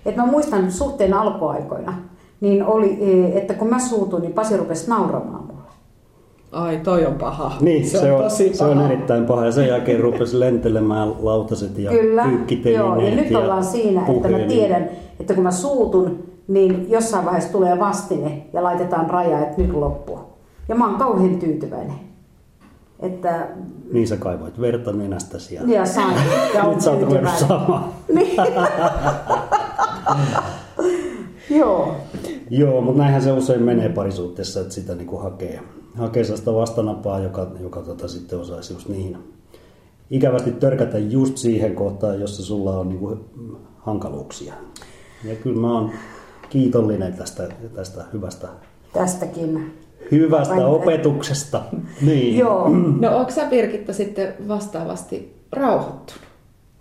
Et 0.05 0.15
mä 0.15 0.25
muistan 0.25 0.71
suhteen 0.71 1.13
alkuaikoina, 1.13 1.93
niin 2.41 2.65
oli, 2.65 2.97
e, 3.01 3.37
että 3.37 3.53
kun 3.53 3.69
mä 3.69 3.79
suutuin, 3.79 4.21
niin 4.21 4.33
Pasi 4.33 4.57
rupesi 4.57 4.89
nauramaan 4.89 5.43
mulle. 5.43 5.59
Ai, 6.51 6.77
toi 6.77 7.05
on 7.05 7.13
paha. 7.13 7.51
Niin, 7.61 7.89
se, 7.89 7.99
se 7.99 8.11
on, 8.11 8.23
tosi 8.23 8.43
paha. 8.43 8.55
se 8.57 8.65
on 8.65 8.91
erittäin 8.91 9.25
paha. 9.25 9.45
Ja 9.45 9.51
sen 9.51 9.67
jälkeen 9.67 9.99
rupesi 9.99 10.39
lentelemään 10.39 11.13
lautaset 11.19 11.77
ja 11.77 11.91
Kyllä, 11.91 12.25
joo, 12.73 13.01
ja 13.01 13.15
nyt 13.15 13.31
ja 13.31 13.39
ollaan 13.39 13.63
siinä, 13.63 14.01
puheen. 14.01 14.25
että 14.25 14.37
mä 14.37 14.47
tiedän, 14.47 14.89
että 15.19 15.33
kun 15.33 15.43
mä 15.43 15.51
suutun, 15.51 16.23
niin 16.47 16.85
jossain 16.89 17.25
vaiheessa 17.25 17.51
tulee 17.51 17.79
vastine 17.79 18.41
ja 18.53 18.63
laitetaan 18.63 19.09
raja, 19.09 19.39
että 19.39 19.61
nyt 19.61 19.73
loppuu. 19.73 20.19
Ja 20.69 20.75
mä 20.75 20.87
oon 20.87 20.95
kauhean 20.95 21.35
tyytyväinen. 21.35 22.08
Että, 22.99 23.47
niin 23.91 24.07
sä 24.07 24.17
kaivoit 24.17 24.61
verta 24.61 24.91
nenästäsi 24.91 25.55
ja, 25.55 25.61
ja 25.67 25.85
sain. 25.85 26.17
Ja 26.55 26.67
Nyt 26.69 26.81
sä 26.81 26.91
oot 26.91 27.01
ruvennut 27.01 27.37
saamaan. 27.37 27.93
Niin. 28.13 28.37
Joo. 31.59 31.95
Joo, 32.49 32.81
mutta 32.81 33.01
näinhän 33.01 33.21
se 33.21 33.31
usein 33.31 33.63
menee 33.63 33.89
parisuhteessa, 33.89 34.61
että 34.61 34.73
sitä 34.73 34.95
niinku 34.95 35.17
hakee, 35.17 35.61
hakee 35.97 36.23
sellaista 36.23 36.53
vastanapaa, 36.53 37.19
joka, 37.19 37.51
joka 37.59 37.81
tota 37.81 38.07
sitten 38.07 38.39
osaisi 38.39 38.73
just 38.73 38.89
niihin 38.89 39.17
ikävästi 40.09 40.51
törkätä 40.51 40.97
just 40.97 41.37
siihen 41.37 41.75
kohtaan, 41.75 42.19
jossa 42.19 42.43
sulla 42.43 42.79
on 42.79 42.89
niinku 42.89 43.17
hankaluuksia. 43.77 44.53
Ja 45.23 45.35
kyllä 45.35 45.61
mä 45.61 45.73
oon 45.73 45.91
kiitollinen 46.49 47.13
tästä, 47.13 47.49
tästä 47.75 48.05
hyvästä 48.13 48.47
Tästäkin 48.93 49.73
hyvästä 50.11 50.55
Vain... 50.55 50.65
opetuksesta. 50.65 51.61
Niin. 52.01 52.37
Joo. 52.37 52.69
No 52.99 53.17
onko 53.17 53.31
sä 53.31 53.45
Birgitta 53.49 53.93
sitten 53.93 54.33
vastaavasti 54.47 55.43
rauhoittunut? 55.51 56.21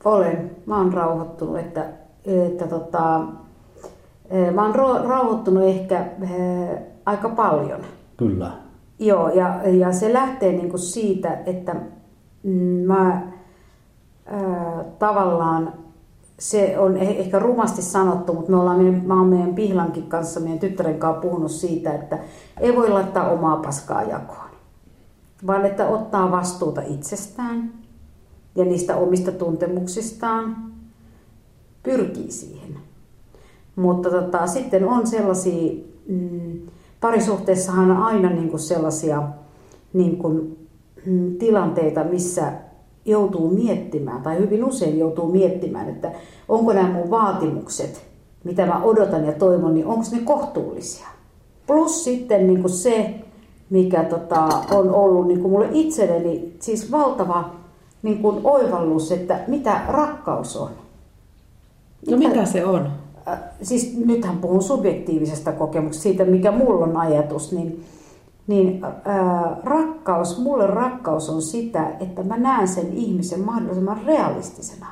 Olen. 0.04 0.50
Mä 0.66 0.78
oon 0.78 0.92
rauhoittunut, 0.92 1.58
että, 1.58 1.84
että 2.24 2.66
tota, 2.66 3.20
e, 4.30 4.50
mä 4.50 4.66
oon 4.66 4.74
rauhoittunut 5.04 5.64
ehkä 5.64 5.98
äh, 5.98 6.78
aika 7.06 7.28
paljon. 7.28 7.80
Kyllä. 8.16 8.50
Joo, 8.98 9.28
ja, 9.28 9.60
ja 9.64 9.92
se 9.92 10.12
lähtee 10.12 10.52
niinku 10.52 10.78
siitä, 10.78 11.38
että 11.46 11.76
mm, 12.42 12.52
mä 12.86 13.10
äh, 14.32 14.84
tavallaan 14.98 15.72
se 16.38 16.78
on 16.78 16.96
eh, 16.96 17.08
ehkä 17.08 17.38
rumasti 17.38 17.82
sanottu, 17.82 18.34
mutta 18.34 18.50
me 18.50 18.56
ollaan, 18.56 19.02
mä 19.06 19.18
oon 19.18 19.28
meidän 19.28 19.54
Pihlankin 19.54 20.06
kanssa, 20.06 20.40
meidän 20.40 20.58
tyttären 20.58 20.98
kanssa 20.98 21.20
puhunut 21.20 21.50
siitä, 21.50 21.94
että 21.94 22.18
ei 22.60 22.76
voi 22.76 22.90
laittaa 22.90 23.30
omaa 23.30 23.56
paskaa 23.56 24.02
jakoon, 24.02 24.50
vaan 25.46 25.66
että 25.66 25.88
ottaa 25.88 26.30
vastuuta 26.30 26.82
itsestään 26.82 27.72
ja 28.54 28.64
niistä 28.64 28.96
omista 28.96 29.32
tuntemuksistaan, 29.32 30.56
pyrkii 31.82 32.30
siihen. 32.30 32.76
Mutta 33.76 34.10
tota, 34.10 34.46
sitten 34.46 34.88
on 34.88 35.06
sellaisia, 35.06 35.72
mm, 36.08 36.60
parisuhteessahan 37.00 37.90
on 37.90 37.96
aina 37.96 38.30
niin 38.30 38.48
kuin 38.48 38.60
sellaisia 38.60 39.22
niin 39.92 40.16
kuin, 40.16 40.68
mm, 41.06 41.36
tilanteita, 41.36 42.04
missä 42.04 42.52
joutuu 43.08 43.50
miettimään, 43.50 44.22
tai 44.22 44.38
hyvin 44.38 44.64
usein 44.64 44.98
joutuu 44.98 45.32
miettimään, 45.32 45.88
että 45.88 46.12
onko 46.48 46.72
nämä 46.72 46.92
mun 46.92 47.10
vaatimukset, 47.10 48.06
mitä 48.44 48.66
mä 48.66 48.82
odotan 48.82 49.26
ja 49.26 49.32
toivon, 49.32 49.74
niin 49.74 49.86
onko 49.86 50.04
ne 50.12 50.18
kohtuullisia. 50.24 51.06
Plus 51.66 52.04
sitten 52.04 52.46
niin 52.46 52.60
kuin 52.60 52.72
se, 52.72 53.14
mikä 53.70 54.04
tota, 54.04 54.48
on 54.70 54.90
ollut 54.94 55.26
niin 55.26 55.40
kuin 55.40 55.52
mulle 55.52 55.68
itselleni 55.72 56.56
siis 56.60 56.92
valtava 56.92 57.50
niin 58.02 58.18
kuin 58.18 58.40
oivallus, 58.44 59.12
että 59.12 59.40
mitä 59.46 59.80
rakkaus 59.88 60.56
on. 60.56 60.70
No 62.10 62.16
mitä, 62.16 62.28
mitä 62.28 62.44
se 62.44 62.64
on? 62.64 62.90
Äh, 63.28 63.38
siis 63.62 63.96
nythän 63.96 64.38
puhun 64.38 64.62
subjektiivisesta 64.62 65.52
kokemuksesta, 65.52 66.02
siitä 66.02 66.24
mikä 66.24 66.52
mulla 66.52 66.84
on 66.84 66.96
ajatus, 66.96 67.52
niin 67.52 67.84
niin 68.48 68.84
ää, 68.84 69.56
rakkaus, 69.64 70.38
mulle 70.38 70.66
rakkaus 70.66 71.30
on 71.30 71.42
sitä, 71.42 71.88
että 72.00 72.22
mä 72.22 72.36
näen 72.36 72.68
sen 72.68 72.92
ihmisen 72.92 73.40
mahdollisimman 73.40 74.00
realistisena. 74.06 74.86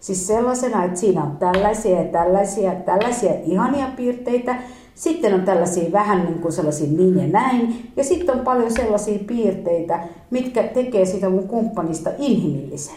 Siis 0.00 0.26
sellaisena, 0.26 0.84
että 0.84 1.00
siinä 1.00 1.22
on 1.22 1.36
tällaisia 1.36 2.02
ja 2.02 2.04
tällaisia, 2.04 2.72
tällaisia 2.72 3.32
ihania 3.44 3.86
piirteitä, 3.96 4.56
sitten 4.94 5.34
on 5.34 5.42
tällaisia 5.42 5.92
vähän 5.92 6.24
niin 6.24 6.38
kuin 6.38 6.52
sellaisia 6.52 6.88
niin 6.90 7.18
ja 7.18 7.26
näin, 7.26 7.90
ja 7.96 8.04
sitten 8.04 8.38
on 8.38 8.44
paljon 8.44 8.70
sellaisia 8.70 9.18
piirteitä, 9.26 10.00
mitkä 10.30 10.62
tekee 10.62 11.04
sitä 11.04 11.28
mun 11.28 11.48
kumppanista 11.48 12.10
inhimillisen. 12.18 12.96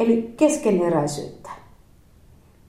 Eli 0.00 0.34
keskeneräisyyttä. 0.36 1.50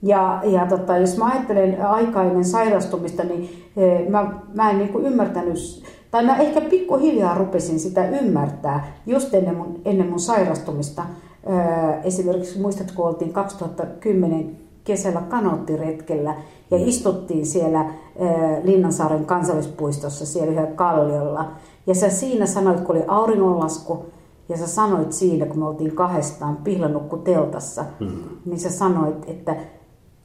Ja, 0.02 0.42
ja 0.44 0.66
tota, 0.66 0.96
jos 0.96 1.16
mä 1.18 1.26
ajattelen 1.26 1.86
aikainen 1.86 2.44
sairastumista, 2.44 3.24
niin 3.24 3.66
e, 3.76 4.10
mä, 4.10 4.30
mä 4.54 4.70
en 4.70 4.78
niin 4.78 4.88
kuin 4.88 5.06
ymmärtänyt 5.06 5.82
tai 6.10 6.24
mä 6.24 6.36
ehkä 6.36 6.60
pikkuhiljaa 6.60 7.34
rupesin 7.34 7.80
sitä 7.80 8.08
ymmärtää 8.08 8.92
just 9.06 9.34
ennen 9.34 9.56
mun, 9.56 9.80
ennen 9.84 10.08
mun 10.08 10.20
sairastumista. 10.20 11.02
Öö, 11.50 12.00
esimerkiksi 12.04 12.60
muistat, 12.60 12.90
kun 12.90 13.06
oltiin 13.06 13.32
2010 13.32 14.56
kesällä 14.84 15.20
kanoottiretkellä 15.20 16.34
ja 16.70 16.78
mm. 16.78 16.88
istuttiin 16.88 17.46
siellä 17.46 17.80
öö, 17.80 18.28
Linnansaaren 18.62 19.26
kansallispuistossa 19.26 20.26
siellä 20.26 20.50
yhdellä 20.52 20.70
kalliolla. 20.70 21.50
Ja 21.86 21.94
sä 21.94 22.10
siinä 22.10 22.46
sanoit, 22.46 22.80
kun 22.80 22.96
oli 22.96 23.04
auringonlasku, 23.08 24.04
ja 24.48 24.56
sä 24.56 24.66
sanoit 24.66 25.12
siinä, 25.12 25.46
kun 25.46 25.58
me 25.58 25.64
oltiin 25.64 25.94
kahdestaan 25.94 26.56
pihlanukku 26.56 27.16
teltassa, 27.16 27.84
mm. 28.00 28.08
niin 28.44 28.60
sä 28.60 28.70
sanoit, 28.70 29.24
että, 29.26 29.56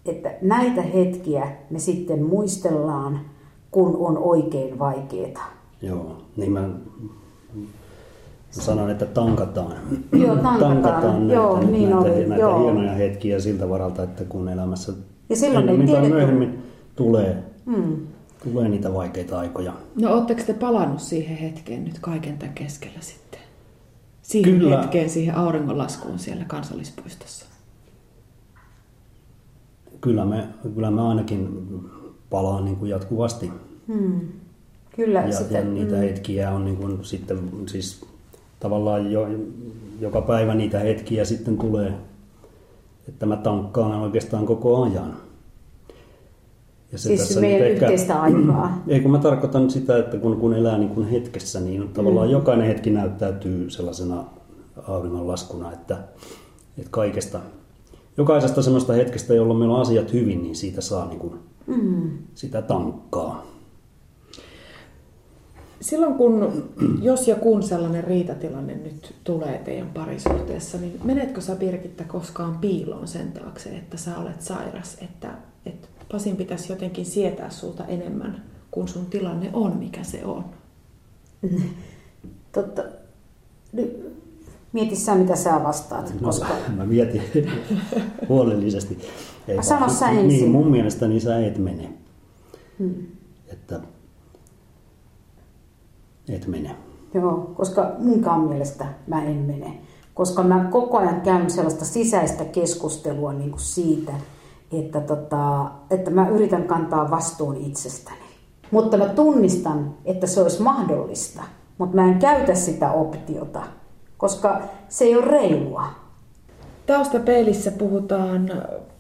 että 0.06 0.32
näitä 0.42 0.82
hetkiä 0.82 1.48
me 1.70 1.80
sitten 1.80 2.24
muistellaan, 2.24 3.20
kun 3.72 3.96
on 4.00 4.18
oikein 4.18 4.80
vaikeaa. 4.80 5.55
Joo, 5.88 6.18
niin 6.38 6.52
mä 6.52 6.70
sanon, 8.50 8.90
että 8.90 9.06
tankataan. 9.06 9.74
Joo, 10.14 10.36
tankataan. 10.36 11.20
näitä, 11.28 11.34
Joo, 11.34 11.60
niin 11.64 11.90
näitä, 11.90 11.98
oli, 12.12 12.26
näitä 12.28 12.42
joo. 12.42 12.64
hienoja 12.64 12.92
hetkiä 12.92 13.40
siltä 13.40 13.70
varalta, 13.70 14.04
että 14.04 14.24
kun 14.26 14.50
elämässä 14.50 14.94
Ja 15.30 15.36
silloin 15.36 15.70
ei 15.70 15.78
tiedetty- 15.78 16.10
myöhemmin 16.10 16.64
tulee, 16.96 17.44
Hmm. 17.66 17.98
tulee 18.44 18.68
niitä 18.70 18.94
vaikeita 18.94 19.40
aikoja. 19.40 19.74
No 20.02 20.14
ootteko 20.14 20.42
te 20.48 20.54
palannut 20.54 21.00
siihen 21.00 21.38
hetkeen 21.38 21.84
nyt 21.86 22.00
kaiken 22.02 22.38
tämän 22.38 22.56
keskellä 22.56 23.02
sitten? 23.02 23.40
Siihen 24.22 24.60
Kyllä. 24.60 24.82
hetkeen, 24.82 25.10
siihen 25.10 25.36
auringonlaskuun 25.36 26.20
siellä 26.20 26.46
kansallispuistossa. 26.46 27.46
Kyllä 30.02 30.26
me, 30.26 30.48
kyllä 30.76 30.92
me 30.92 31.02
ainakin 31.02 31.68
palaan 32.30 32.66
niin 32.66 32.78
kuin 32.78 32.92
jatkuvasti. 32.92 33.52
Hmm. 33.88 34.20
Kyllä, 34.96 35.22
Ja, 35.22 35.32
sitä, 35.32 35.58
ja 35.58 35.64
niitä 35.66 35.98
hetkiä 35.98 36.52
on 36.52 36.66
niin 36.66 36.78
kuin 36.78 37.06
sitten 37.06 37.40
siis 37.66 38.06
tavallaan 38.60 39.12
jo, 39.12 39.28
joka 40.00 40.22
päivä 40.22 40.56
niitä 40.56 40.80
hetkiä 40.80 41.26
sitten 41.26 41.58
tulee, 41.58 41.94
että 43.10 43.26
mä 43.26 43.38
tankkaan 43.38 44.02
oikeastaan 44.02 44.46
koko 44.46 44.84
ajan. 44.84 45.14
Ja 46.92 46.98
se 46.98 47.04
siis 47.08 47.20
tässä 47.22 47.42
meidän 47.42 47.68
ehkä- 47.68 47.86
yhteistä 47.86 48.22
aikaa. 48.22 48.82
Ei 48.88 49.00
kun 49.00 49.12
mä 49.12 49.18
tarkoitan 49.18 49.70
sitä, 49.70 49.98
että 49.98 50.18
kun, 50.18 50.38
kun 50.38 50.54
elää 50.54 50.78
niin 50.78 50.90
kuin 50.90 51.08
hetkessä, 51.10 51.60
niin 51.60 51.90
tavallaan 51.90 52.28
mm. 52.28 52.32
jokainen 52.32 52.68
hetki 52.68 52.90
näyttäytyy 52.90 53.70
sellaisena 53.70 54.24
auringonlaskuna, 54.88 55.72
että, 55.72 55.98
että 56.78 56.92
kaikesta, 56.92 57.40
jokaisesta 58.18 58.62
semmoista 58.62 58.94
hetkestä, 58.94 59.34
jolloin 59.34 59.60
meillä 59.60 59.76
on 59.76 59.82
asiat 59.82 60.14
hyvin, 60.14 60.44
niin 60.44 60.56
siitä 60.56 60.82
saa 60.82 61.08
niin 61.08 61.20
kuin, 61.20 61.34
Mm. 61.68 62.12
sitä 62.36 62.62
tankkaa. 62.62 63.46
Silloin 65.86 66.14
kun, 66.14 66.64
jos 67.02 67.28
ja 67.28 67.36
kun 67.36 67.64
sellainen 67.64 68.04
riitatilanne 68.04 68.76
nyt 68.76 69.16
tulee 69.24 69.58
teidän 69.66 69.90
parisuhteessa, 69.94 70.78
niin 70.78 71.00
menetkö 71.04 71.42
sä 71.42 71.56
Birgitta 71.56 72.04
koskaan 72.04 72.58
piiloon 72.58 73.08
sen 73.08 73.32
taakse, 73.32 73.70
että 73.70 73.98
sä 73.98 74.18
olet 74.18 74.42
sairas, 74.42 74.98
että, 75.02 75.32
että 75.66 75.88
Pasin 76.12 76.36
pitäisi 76.38 76.74
jotenkin 76.74 77.06
sietää 77.06 77.50
sulta 77.50 77.86
enemmän, 77.86 78.44
kun 78.72 78.88
sun 78.88 79.06
tilanne 79.06 79.50
on, 79.54 79.78
mikä 79.78 80.04
se 80.04 80.26
on? 80.26 80.46
Totta. 82.52 82.84
Mieti 84.74 84.96
sä, 84.96 85.16
mitä 85.16 85.36
sä 85.36 85.64
vastaat. 85.64 86.14
No, 86.14 86.26
Koska... 86.28 86.48
Mä 86.78 86.86
mietin 86.86 87.22
huolellisesti. 88.30 88.98
Ei 89.48 89.64
Sano 89.64 89.90
sä 89.90 90.12
Niin, 90.12 90.20
ensin. 90.32 90.52
mun 90.52 90.72
mielestäni 90.72 91.20
sä 91.20 91.46
et 91.46 91.58
mene. 91.58 91.90
Hmm. 92.80 92.94
Että 93.48 93.80
et 96.30 96.48
mene. 96.48 96.76
Joo, 97.14 97.52
koska 97.58 97.92
munkaan 98.00 98.42
mielestä 98.42 98.86
mä 99.08 99.24
en 99.24 99.38
mene. 99.38 99.80
Koska 100.14 100.44
mä 100.44 100.68
koko 100.72 100.98
ajan 100.98 101.22
käyn 101.22 101.50
sellaista 101.50 101.86
sisäistä 101.86 102.46
keskustelua 102.46 103.34
niin 103.34 103.50
kuin 103.50 103.62
siitä, 103.62 104.14
että, 104.72 105.02
tota, 105.02 105.72
että 105.90 106.12
mä 106.12 106.30
yritän 106.30 106.64
kantaa 106.64 107.12
vastuun 107.12 107.58
itsestäni. 107.58 108.18
Mutta 108.72 108.98
mä 108.98 109.06
tunnistan, 109.06 109.94
että 110.06 110.28
se 110.28 110.42
olisi 110.42 110.62
mahdollista, 110.62 111.44
mutta 111.78 111.96
mä 111.96 112.08
en 112.08 112.20
käytä 112.20 112.56
sitä 112.56 112.92
optiota, 112.92 113.62
koska 114.18 114.62
se 114.90 115.06
ei 115.06 115.16
ole 115.16 115.26
reilua. 115.26 115.84
Taustapeilissä 116.86 117.72
puhutaan 117.72 118.52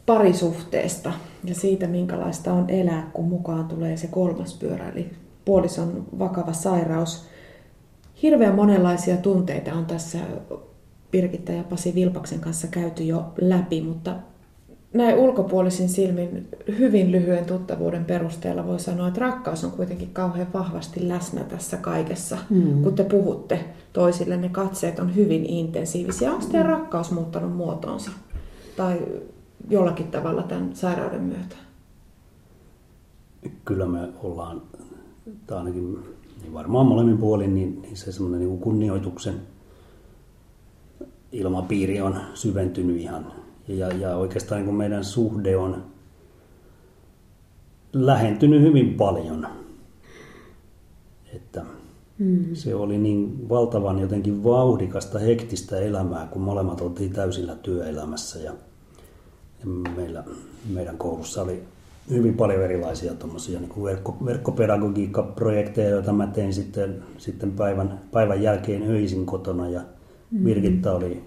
parisuhteesta 0.05 1.11
ja 1.43 1.55
siitä, 1.55 1.87
minkälaista 1.87 2.53
on 2.53 2.69
elää, 2.69 3.09
kun 3.13 3.25
mukaan 3.25 3.65
tulee 3.65 3.97
se 3.97 4.07
kolmas 4.07 4.53
pyörä, 4.53 4.89
eli 4.89 5.09
puolison 5.45 6.05
vakava 6.19 6.53
sairaus. 6.53 7.25
Hirveän 8.21 8.55
monenlaisia 8.55 9.17
tunteita 9.17 9.73
on 9.73 9.85
tässä 9.85 10.17
Birgitta 11.11 11.51
ja 11.51 11.63
Pasi 11.63 11.95
Vilpaksen 11.95 12.39
kanssa 12.39 12.67
käyty 12.67 13.03
jo 13.03 13.33
läpi, 13.41 13.81
mutta 13.81 14.15
näin 14.93 15.15
ulkopuolisin 15.15 15.89
silmin 15.89 16.47
hyvin 16.79 17.11
lyhyen 17.11 17.45
tuttavuuden 17.45 18.05
perusteella 18.05 18.67
voi 18.67 18.79
sanoa, 18.79 19.07
että 19.07 19.19
rakkaus 19.19 19.63
on 19.63 19.71
kuitenkin 19.71 20.09
kauhean 20.13 20.47
vahvasti 20.53 21.07
läsnä 21.07 21.43
tässä 21.43 21.77
kaikessa. 21.77 22.37
Mm. 22.49 22.83
Kun 22.83 22.95
te 22.95 23.03
puhutte 23.03 23.65
toisille, 23.93 24.37
ne 24.37 24.49
katseet 24.49 24.99
on 24.99 25.15
hyvin 25.15 25.45
intensiivisiä. 25.45 26.31
Onko 26.31 26.45
teidän 26.45 26.69
rakkaus 26.69 27.11
muuttanut 27.11 27.55
muotoonsa? 27.55 28.11
Tai 28.77 29.01
jollakin 29.69 30.07
tavalla 30.07 30.43
tämän 30.43 30.75
sairauden 30.75 31.21
myötä? 31.21 31.55
Kyllä 33.65 33.85
me 33.85 33.99
ollaan, 34.23 34.61
tai 35.47 35.57
ainakin 35.57 35.99
niin 36.41 36.53
varmaan 36.53 36.85
molemmin 36.85 37.17
puolin, 37.17 37.55
niin, 37.55 37.81
niin 37.81 37.97
se 37.97 38.11
semmoinen 38.11 38.39
niin 38.39 38.59
kunnioituksen 38.59 39.41
ilmapiiri 41.31 42.01
on 42.01 42.15
syventynyt 42.33 42.97
ihan. 42.97 43.31
Ja, 43.67 43.87
ja 43.87 44.17
oikeastaan 44.17 44.65
niin 44.65 44.75
meidän 44.75 45.03
suhde 45.03 45.57
on 45.57 45.83
lähentynyt 47.93 48.61
hyvin 48.61 48.93
paljon. 48.93 49.47
Että 51.33 51.65
Mm. 52.19 52.45
se 52.53 52.75
oli 52.75 52.97
niin 52.97 53.49
valtavan 53.49 53.99
jotenkin 53.99 54.43
vauhdikasta, 54.43 55.19
hektistä 55.19 55.79
elämää, 55.79 56.27
kun 56.27 56.41
molemmat 56.41 56.81
oltiin 56.81 57.13
täysillä 57.13 57.55
työelämässä. 57.55 58.39
Ja 58.39 58.53
ja 59.59 59.65
meillä, 59.95 60.23
meidän 60.69 60.97
koulussa 60.97 61.41
oli 61.41 61.63
hyvin 62.09 62.33
paljon 62.33 62.63
erilaisia 62.63 63.13
tommosia, 63.13 63.59
niin 63.59 63.83
verkko, 63.83 64.17
verkkopedagogiikkaprojekteja, 64.25 65.89
joita 65.89 66.13
mä 66.13 66.27
tein 66.27 66.53
sitten, 66.53 67.03
sitten 67.17 67.51
päivän, 67.51 68.01
päivän 68.11 68.43
jälkeen 68.43 68.83
öisin 68.89 69.25
kotona. 69.25 69.69
Ja 69.69 69.81
Birgitta 70.43 70.91
oli, 70.93 71.23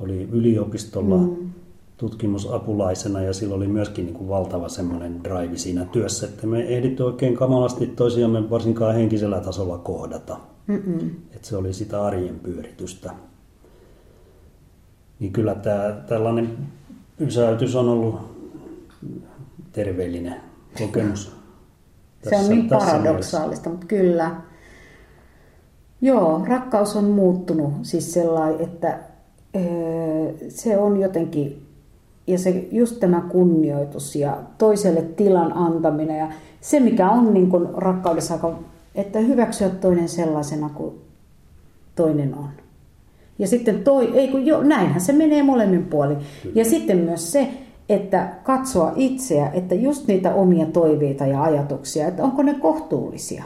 oli 0.00 0.28
yliopistolla 0.32 1.16
Mm. 1.18 1.50
tutkimusapulaisena 1.96 3.22
ja 3.22 3.32
sillä 3.32 3.54
oli 3.54 3.66
myöskin 3.66 4.04
niin 4.04 4.14
kuin 4.14 4.28
valtava 4.28 4.68
semmoinen 4.68 5.24
drive 5.24 5.56
siinä 5.56 5.84
työssä, 5.84 6.26
että 6.26 6.46
me 6.46 6.62
ehditty 6.62 7.02
oikein 7.02 7.34
kamalasti 7.34 7.86
toisiamme 7.86 8.50
varsinkaan 8.50 8.94
henkisellä 8.94 9.40
tasolla 9.40 9.78
kohdata. 9.78 10.36
Mm-mm. 10.66 11.10
Että 11.34 11.48
se 11.48 11.56
oli 11.56 11.72
sitä 11.72 12.04
arjen 12.04 12.40
pyöritystä. 12.40 13.12
Niin 15.20 15.32
kyllä 15.32 15.54
tämä 15.54 16.02
tällainen 16.08 16.58
pysäytys 17.16 17.76
on 17.76 17.88
ollut 17.88 18.37
terveellinen 19.78 20.34
kokemus. 20.78 21.36
Se 22.28 22.36
on 22.36 22.48
niin 22.48 22.68
paradoksaalista, 22.68 23.70
mutta 23.70 23.86
kyllä. 23.86 24.30
Joo, 26.00 26.44
rakkaus 26.48 26.96
on 26.96 27.04
muuttunut 27.04 27.72
siis 27.82 28.12
sellainen, 28.12 28.60
että 28.60 28.98
öö, 29.56 30.32
se 30.48 30.78
on 30.78 31.00
jotenkin, 31.00 31.66
ja 32.26 32.38
se 32.38 32.68
just 32.72 33.00
tämä 33.00 33.20
kunnioitus 33.20 34.16
ja 34.16 34.38
toiselle 34.58 35.02
tilan 35.02 35.52
antaminen 35.52 36.18
ja 36.18 36.28
se 36.60 36.80
mikä 36.80 37.10
on 37.10 37.34
niin 37.34 37.50
kuin 37.50 37.68
rakkaudessa, 37.74 38.38
että 38.94 39.18
hyväksyä 39.18 39.68
toinen 39.68 40.08
sellaisena 40.08 40.68
kuin 40.68 40.94
toinen 41.96 42.34
on. 42.34 42.48
Ja 43.38 43.46
sitten 43.46 43.84
toi, 43.84 44.18
ei 44.18 44.28
kun 44.28 44.46
jo, 44.46 44.62
näinhän 44.62 45.00
se 45.00 45.12
menee 45.12 45.42
molemmin 45.42 45.86
puolin. 45.86 46.18
Ja 46.54 46.64
sitten 46.64 46.98
myös 46.98 47.32
se, 47.32 47.48
että 47.88 48.34
katsoa 48.44 48.92
itseä, 48.96 49.50
että 49.52 49.74
just 49.74 50.06
niitä 50.06 50.34
omia 50.34 50.66
toiveita 50.66 51.26
ja 51.26 51.42
ajatuksia, 51.42 52.08
että 52.08 52.22
onko 52.22 52.42
ne 52.42 52.54
kohtuullisia. 52.54 53.44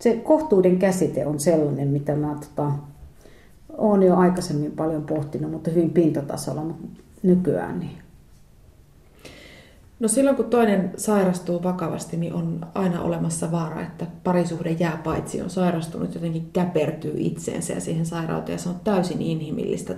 Se 0.00 0.16
kohtuuden 0.16 0.78
käsite 0.78 1.26
on 1.26 1.40
sellainen, 1.40 1.88
mitä 1.88 2.16
mä 2.16 2.36
tota, 2.40 2.72
jo 4.06 4.16
aikaisemmin 4.16 4.72
paljon 4.72 5.02
pohtinut, 5.02 5.50
mutta 5.50 5.70
hyvin 5.70 5.90
pintatasolla, 5.90 6.64
mutta 6.64 6.86
nykyään 7.22 7.80
niin. 7.80 7.98
No 10.00 10.08
silloin 10.08 10.36
kun 10.36 10.44
toinen 10.44 10.92
sairastuu 10.96 11.62
vakavasti, 11.62 12.16
niin 12.16 12.34
on 12.34 12.66
aina 12.74 13.02
olemassa 13.02 13.52
vaara, 13.52 13.82
että 13.82 14.06
parisuhde 14.24 14.70
jää 14.70 15.00
paitsi 15.04 15.42
on 15.42 15.50
sairastunut, 15.50 16.14
jotenkin 16.14 16.50
käpertyy 16.52 17.14
itseensä 17.18 17.72
ja 17.72 17.80
siihen 17.80 18.06
sairauteen. 18.06 18.58
Se 18.58 18.68
on 18.68 18.80
täysin 18.84 19.22
inhimillistä. 19.22 19.94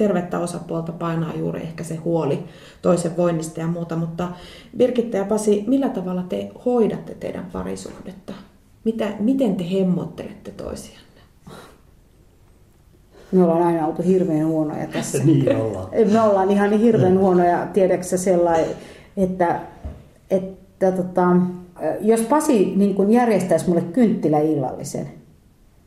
Tervettä 0.00 0.38
osapuolta 0.38 0.92
painaa 0.92 1.34
juuri 1.34 1.60
ehkä 1.60 1.84
se 1.84 1.96
huoli 1.96 2.44
toisen 2.82 3.16
voinnista 3.16 3.60
ja 3.60 3.66
muuta, 3.66 3.96
mutta 3.96 4.28
Birgitta 4.76 5.16
ja 5.16 5.24
Pasi, 5.24 5.64
millä 5.66 5.88
tavalla 5.88 6.22
te 6.22 6.50
hoidatte 6.64 7.14
teidän 7.14 7.46
parisuhdetta? 7.52 8.32
Mitä, 8.84 9.12
miten 9.18 9.56
te 9.56 9.64
hemmottelette 9.72 10.50
toisianne? 10.50 11.20
Me 13.32 13.42
ollaan 13.42 13.62
aina 13.62 13.86
oltu 13.86 14.02
hirveän 14.02 14.46
huonoja 14.46 14.86
tässä. 14.92 15.24
Niin 15.24 15.56
ollaan. 15.56 15.88
Me 16.12 16.20
ollaan 16.20 16.50
ihan 16.50 16.70
niin 16.70 16.80
hirveän 16.80 17.18
huonoja, 17.18 17.66
tiedätkö 17.72 18.16
sellainen, 18.16 18.70
että, 19.16 19.60
että 20.30 20.92
tota, 20.92 21.36
jos 22.00 22.20
Pasi 22.20 22.72
niin 22.76 22.94
kun 22.94 23.12
järjestäisi 23.12 23.68
mulle 23.68 23.82
kynttiläillallisen, 23.82 25.08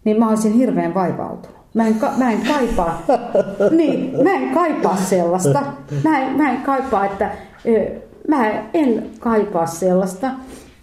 niin 0.04 0.20
mä 0.20 0.30
olisin 0.30 0.54
hirveän 0.54 0.94
vaivautunut. 0.94 1.63
Mä 1.74 1.88
en, 1.88 1.96
ka- 1.96 2.14
mä 2.18 2.32
en 2.32 2.42
kaipaa, 2.48 3.04
niin, 3.78 4.24
mä 4.24 4.32
en 4.34 4.54
kaipaa 4.54 4.98
sellaista. 4.98 5.64
Mä 6.04 6.20
en, 6.22 6.38
mä 6.38 6.52
en 6.52 6.62
kaipaa, 6.62 7.06
että 7.06 7.32
mä 8.28 8.50
en 8.74 9.10
kaipaa 9.20 9.66
sellaista. 9.66 10.32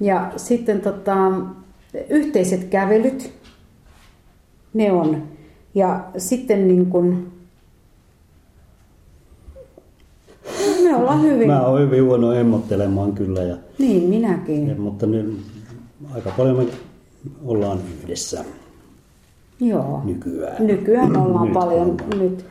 Ja 0.01 0.33
sitten 0.37 0.81
tota, 0.81 1.17
yhteiset 2.11 2.65
kävelyt, 2.65 3.33
Ne 4.75 4.93
on. 4.93 5.23
Ja 5.75 6.05
sitten 6.19 6.69
niin 6.69 6.87
kuin, 6.87 7.33
me 10.85 10.97
ollaan 10.97 11.23
hyvin. 11.23 11.47
Mä 11.47 11.67
oon 11.67 11.81
hyvin 11.81 12.05
huono 12.05 12.33
emmottelemaan 12.33 13.13
kyllä. 13.13 13.43
Ja, 13.43 13.57
Niin, 13.79 14.03
minäkin. 14.09 14.69
ja, 14.69 14.75
mutta 14.75 15.07
nyt 15.07 15.39
aika 16.15 16.31
paljon 16.37 16.57
me 16.57 16.67
ollaan 17.45 17.79
yhdessä 18.03 18.45
Joo. 19.61 20.01
nykyään. 20.05 20.67
Nykyään 20.67 21.17
ollaan 21.17 21.45
Nyt 21.45 21.55
paljon. 21.55 21.81
ollaan. 21.91 22.19
Nyt. 22.19 22.45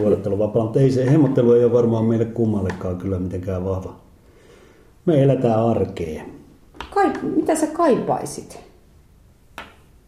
Vuorotteluvapaa, 0.00 0.62
mutta 0.64 0.80
ei 0.80 0.90
se 0.90 1.10
hemmottelu 1.10 1.52
ei 1.52 1.64
ole 1.64 1.72
varmaan 1.72 2.04
meille 2.04 2.24
kummallekaan 2.24 2.96
kyllä 2.96 3.18
mitenkään 3.18 3.64
vahva. 3.64 3.94
Me 5.06 5.22
eletään 5.22 5.60
arkea. 5.66 6.22
Kai, 6.94 7.12
mitä 7.36 7.54
sä 7.56 7.66
kaipaisit? 7.66 8.60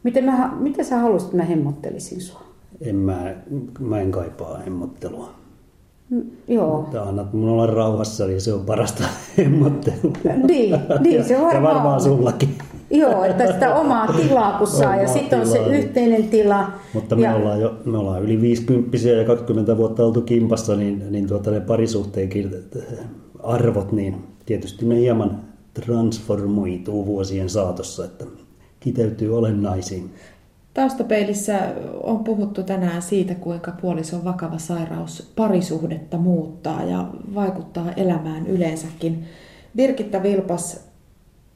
Miten, 0.03 0.25
mä, 0.25 0.53
mitä 0.61 0.85
sä 0.85 0.99
haluaisit, 0.99 1.27
että 1.29 1.37
mä 1.37 1.45
hemmottelisin 1.45 2.21
sua? 2.21 2.43
En 2.81 2.97
mä, 2.97 3.35
mä 3.81 4.01
en 4.01 4.11
kaipaa 4.11 4.59
hemmottelua. 4.59 5.31
Mm, 6.11 6.23
Joo. 6.49 6.81
Mutta 6.81 7.03
annat 7.03 7.33
mun 7.33 7.49
olla 7.49 7.67
rauhassa, 7.67 8.27
niin 8.27 8.41
se 8.41 8.53
on 8.53 8.61
parasta 8.61 9.05
hemmottelua. 9.39 10.13
Niin, 10.47 10.77
niin 11.01 11.25
se 11.25 11.35
ja 11.35 11.41
varmaan 11.43 11.63
varmaan 11.75 11.95
on. 11.95 12.01
sullakin. 12.01 12.55
Joo, 12.91 13.25
että 13.25 13.53
sitä 13.53 13.75
omaa 13.75 14.13
tilaa 14.13 14.59
kun 14.59 14.67
saa 14.67 14.97
ja 14.97 15.03
Omaa 15.03 15.15
sitten 15.15 15.41
on 15.41 15.47
se 15.47 15.59
niin. 15.59 15.75
yhteinen 15.75 16.29
tila. 16.29 16.71
Mutta 16.93 17.17
me, 17.17 17.23
ja, 17.23 17.35
ollaan 17.35 17.61
jo, 17.61 17.75
me 17.85 17.99
ollaan 17.99 18.23
yli 18.23 18.41
50 18.41 18.99
ja 18.99 19.25
20 19.25 19.77
vuotta 19.77 20.05
oltu 20.05 20.21
kimpassa, 20.21 20.77
niin, 20.77 21.05
niin 21.11 21.27
tuota 21.27 21.51
ne 21.51 21.61
parisuhteenkin 21.61 22.51
arvot, 23.43 23.93
niin 23.93 24.17
tietysti 24.47 24.87
ne 24.87 24.97
hieman 24.97 25.41
transformoituu 25.75 27.07
vuosien 27.07 27.51
saatossa, 27.51 28.05
että 28.05 28.25
kiteytyy 28.81 29.39
olennaisiin. 29.39 30.11
Taustapeilissä 30.75 31.59
on 32.03 32.25
puhuttu 32.25 32.63
tänään 32.63 33.03
siitä, 33.03 33.35
kuinka 33.35 33.73
puolison 33.81 34.25
vakava 34.25 34.59
sairaus 34.59 35.33
parisuhdetta 35.37 36.17
muuttaa 36.17 36.85
ja 36.85 37.09
vaikuttaa 37.35 37.93
elämään 37.93 38.47
yleensäkin. 38.47 39.25
Birgitta 39.77 40.23
Vilpas, 40.23 40.81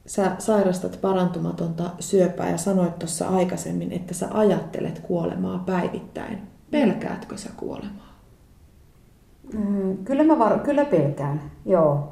sä 0.09 0.31
sairastat 0.39 1.01
parantumatonta 1.01 1.89
syöpää 1.99 2.49
ja 2.49 2.57
sanoit 2.57 2.99
tuossa 2.99 3.27
aikaisemmin, 3.27 3.91
että 3.91 4.13
sä 4.13 4.27
ajattelet 4.31 4.99
kuolemaa 4.99 5.63
päivittäin. 5.65 6.37
Pelkäätkö 6.71 7.37
sä 7.37 7.49
kuolemaa? 7.57 8.15
Mm, 9.53 9.97
Kyllä 9.97 10.23
mä 10.23 10.39
var, 10.39 10.59
kyllä 10.59 10.85
pelkään, 10.85 11.41
joo. 11.65 12.11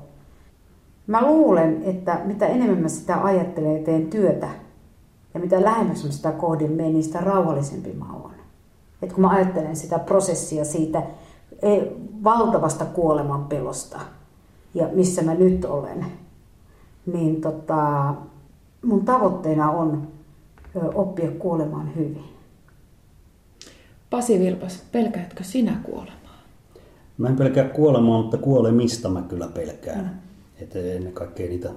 Mä 1.07 1.21
luulen, 1.21 1.83
että 1.83 2.21
mitä 2.25 2.47
enemmän 2.47 2.77
mä 2.77 2.87
sitä 2.87 3.23
ajattelen 3.23 3.77
ja 3.77 3.83
teen 3.83 4.07
työtä, 4.09 4.47
ja 5.33 5.39
mitä 5.39 5.63
lähemmäksi 5.63 6.05
mä 6.05 6.11
sitä 6.11 6.31
kohden 6.31 6.71
menen, 6.71 6.93
niin 6.93 7.03
sitä 7.03 7.19
rauhallisempi 7.19 7.93
mä 7.93 8.13
oon. 8.13 8.31
Et 9.01 9.13
kun 9.13 9.21
mä 9.21 9.29
ajattelen 9.29 9.75
sitä 9.75 9.99
prosessia 9.99 10.65
siitä 10.65 11.03
valtavasta 12.23 12.85
kuoleman 12.85 13.45
pelosta, 13.45 13.99
ja 14.73 14.87
missä 14.93 15.21
mä 15.21 15.33
nyt 15.33 15.65
olen, 15.65 16.05
niin 17.13 17.41
tota, 17.41 18.13
mun 18.85 19.05
tavoitteena 19.05 19.71
on 19.71 20.07
oppia 20.75 21.31
kuolemaan 21.31 21.95
hyvin. 21.95 22.23
Pasi 24.09 24.39
Vilpas, 24.39 24.83
pelkäätkö 24.91 25.43
sinä 25.43 25.79
kuolemaa? 25.83 26.17
Mä 27.17 27.27
en 27.29 27.35
pelkää 27.35 27.69
kuolemaa, 27.69 28.21
mutta 28.21 28.37
kuolemista 28.37 29.09
mä 29.09 29.21
kyllä 29.21 29.47
pelkään. 29.47 29.99
Mm. 29.99 30.09
Että 30.63 30.79
ennen 30.79 31.13
kaikkea 31.13 31.49
niitä 31.49 31.69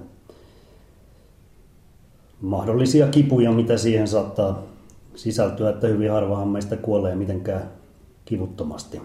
mahdollisia 2.41 3.07
kipuja, 3.07 3.51
mitä 3.51 3.77
siihen 3.77 4.07
saattaa 4.07 4.63
sisältyä, 5.15 5.69
että 5.69 5.87
hyvin 5.87 6.11
harvahan 6.11 6.47
meistä 6.47 6.77
kuolee 6.77 7.15
mitenkään 7.15 7.71
kivuttomasti. 8.25 9.01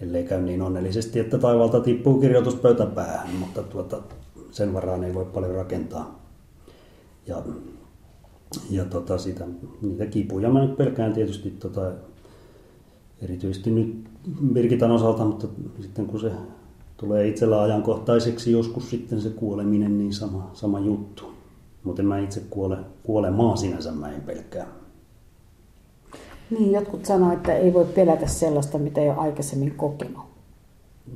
Ellei 0.00 0.24
käy 0.24 0.42
niin 0.42 0.62
onnellisesti, 0.62 1.20
että 1.20 1.38
taivaalta 1.38 1.80
tippuu 1.80 2.20
kirjoituspöytä 2.20 2.86
päähän, 2.86 3.34
mutta 3.34 3.62
tuota, 3.62 4.02
sen 4.54 4.74
varaan 4.74 5.04
ei 5.04 5.14
voi 5.14 5.24
paljon 5.24 5.54
rakentaa. 5.54 6.20
Ja, 7.26 7.42
ja 8.70 8.84
tota, 8.84 9.18
sitä, 9.18 9.44
niitä 9.82 10.06
kipuja 10.06 10.50
mä 10.50 10.60
nyt 10.60 10.76
pelkään 10.76 11.12
tietysti 11.12 11.50
tota, 11.50 11.92
erityisesti 13.22 13.70
nyt 13.70 14.08
Birgitan 14.52 14.90
osalta, 14.90 15.24
mutta 15.24 15.46
sitten 15.80 16.06
kun 16.06 16.20
se 16.20 16.32
tulee 16.96 17.28
itsellä 17.28 17.62
ajankohtaiseksi 17.62 18.52
joskus 18.52 18.90
sitten 18.90 19.20
se 19.20 19.30
kuoleminen, 19.30 19.98
niin 19.98 20.12
sama, 20.12 20.50
sama 20.52 20.80
juttu. 20.80 21.34
Mutta 21.84 22.02
mä 22.02 22.18
itse 22.18 22.42
kuole, 22.50 22.76
kuolemaa 23.02 23.56
sinänsä 23.56 23.92
mä 23.92 24.12
en 24.12 24.20
pelkää. 24.20 24.66
Niin, 26.50 26.72
jotkut 26.72 27.04
sanoo, 27.04 27.32
että 27.32 27.54
ei 27.54 27.74
voi 27.74 27.84
pelätä 27.84 28.26
sellaista, 28.26 28.78
mitä 28.78 29.00
ei 29.00 29.08
ole 29.08 29.16
aikaisemmin 29.16 29.74
kokenut. 29.74 30.24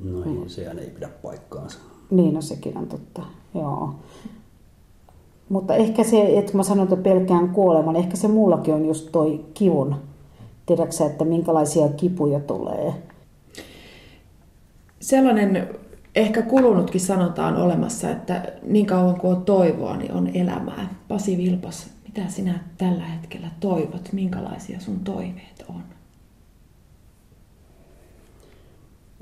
No 0.02 0.24
ei, 0.24 0.48
sehän 0.48 0.78
ei 0.78 0.90
pidä 0.90 1.08
paikkaansa. 1.08 1.78
Niin, 2.10 2.34
no 2.34 2.40
sekin 2.42 2.78
on 2.78 2.86
totta, 2.86 3.22
joo. 3.54 3.94
Mutta 5.48 5.74
ehkä 5.74 6.04
se, 6.04 6.38
että 6.38 6.52
kun 6.52 6.58
mä 6.58 6.62
sanon, 6.62 6.84
että 6.84 6.96
pelkään 6.96 7.48
kuoleman, 7.48 7.96
ehkä 7.96 8.16
se 8.16 8.28
mullakin 8.28 8.74
on 8.74 8.86
just 8.86 9.12
toi 9.12 9.44
kivun. 9.54 9.96
Tiedätkö 10.66 11.04
että 11.04 11.24
minkälaisia 11.24 11.88
kipuja 11.88 12.40
tulee? 12.40 12.94
Sellainen 15.00 15.68
ehkä 16.14 16.42
kulunutkin 16.42 17.00
sanonta 17.00 17.46
on 17.46 17.56
olemassa, 17.56 18.10
että 18.10 18.52
niin 18.62 18.86
kauan 18.86 19.20
kuin 19.20 19.36
on 19.36 19.44
toivoa, 19.44 19.96
niin 19.96 20.12
on 20.12 20.30
elämää. 20.34 20.94
Pasi 21.08 21.36
Vilpas, 21.36 21.90
mitä 22.04 22.28
sinä 22.28 22.64
tällä 22.78 23.04
hetkellä 23.04 23.48
toivot? 23.60 24.08
Minkälaisia 24.12 24.80
sun 24.80 25.00
toiveet 25.00 25.64
on? 25.68 25.82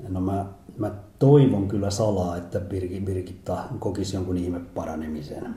No 0.09 0.21
mä, 0.21 0.45
mä 0.77 0.91
toivon 1.19 1.67
kyllä 1.67 1.89
salaa, 1.89 2.37
että 2.37 2.59
Birgi, 2.59 2.99
Birgitta 2.99 3.63
kokisi 3.79 4.15
jonkun 4.15 4.37
ihme 4.37 4.59
paranemisen. 4.59 5.55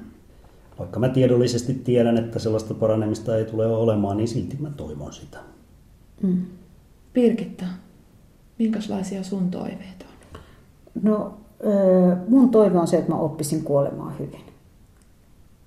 Vaikka 0.78 1.00
mä 1.00 1.08
tiedollisesti 1.08 1.74
tiedän, 1.74 2.18
että 2.18 2.38
sellaista 2.38 2.74
paranemista 2.74 3.36
ei 3.36 3.44
tule 3.44 3.66
olemaan, 3.66 4.16
niin 4.16 4.28
silti 4.28 4.56
mä 4.60 4.70
toivon 4.70 5.12
sitä. 5.12 5.38
Mm. 6.22 6.42
Birgitta, 7.12 7.64
minkälaisia 8.58 9.22
sun 9.22 9.50
toiveet 9.50 10.06
on? 10.08 10.40
No, 11.02 11.34
mun 12.28 12.50
toive 12.50 12.78
on 12.78 12.88
se, 12.88 12.98
että 12.98 13.12
mä 13.12 13.18
oppisin 13.18 13.64
kuolemaan 13.64 14.18
hyvin. 14.18 14.44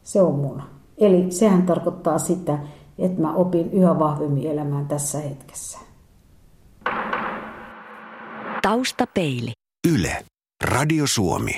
Se 0.03 0.21
on 0.21 0.35
mun. 0.35 0.61
Eli 0.97 1.31
sehän 1.31 1.63
tarkoittaa 1.63 2.19
sitä, 2.19 2.59
että 2.97 3.21
mä 3.21 3.35
opin 3.35 3.71
yhä 3.71 3.99
vahvemmin 3.99 4.47
elämään 4.47 4.85
tässä 4.85 5.19
hetkessä. 5.19 5.79
Taustapeili. 8.63 9.51
Yle. 9.87 10.25
Radio 10.63 11.07
Suomi. 11.07 11.51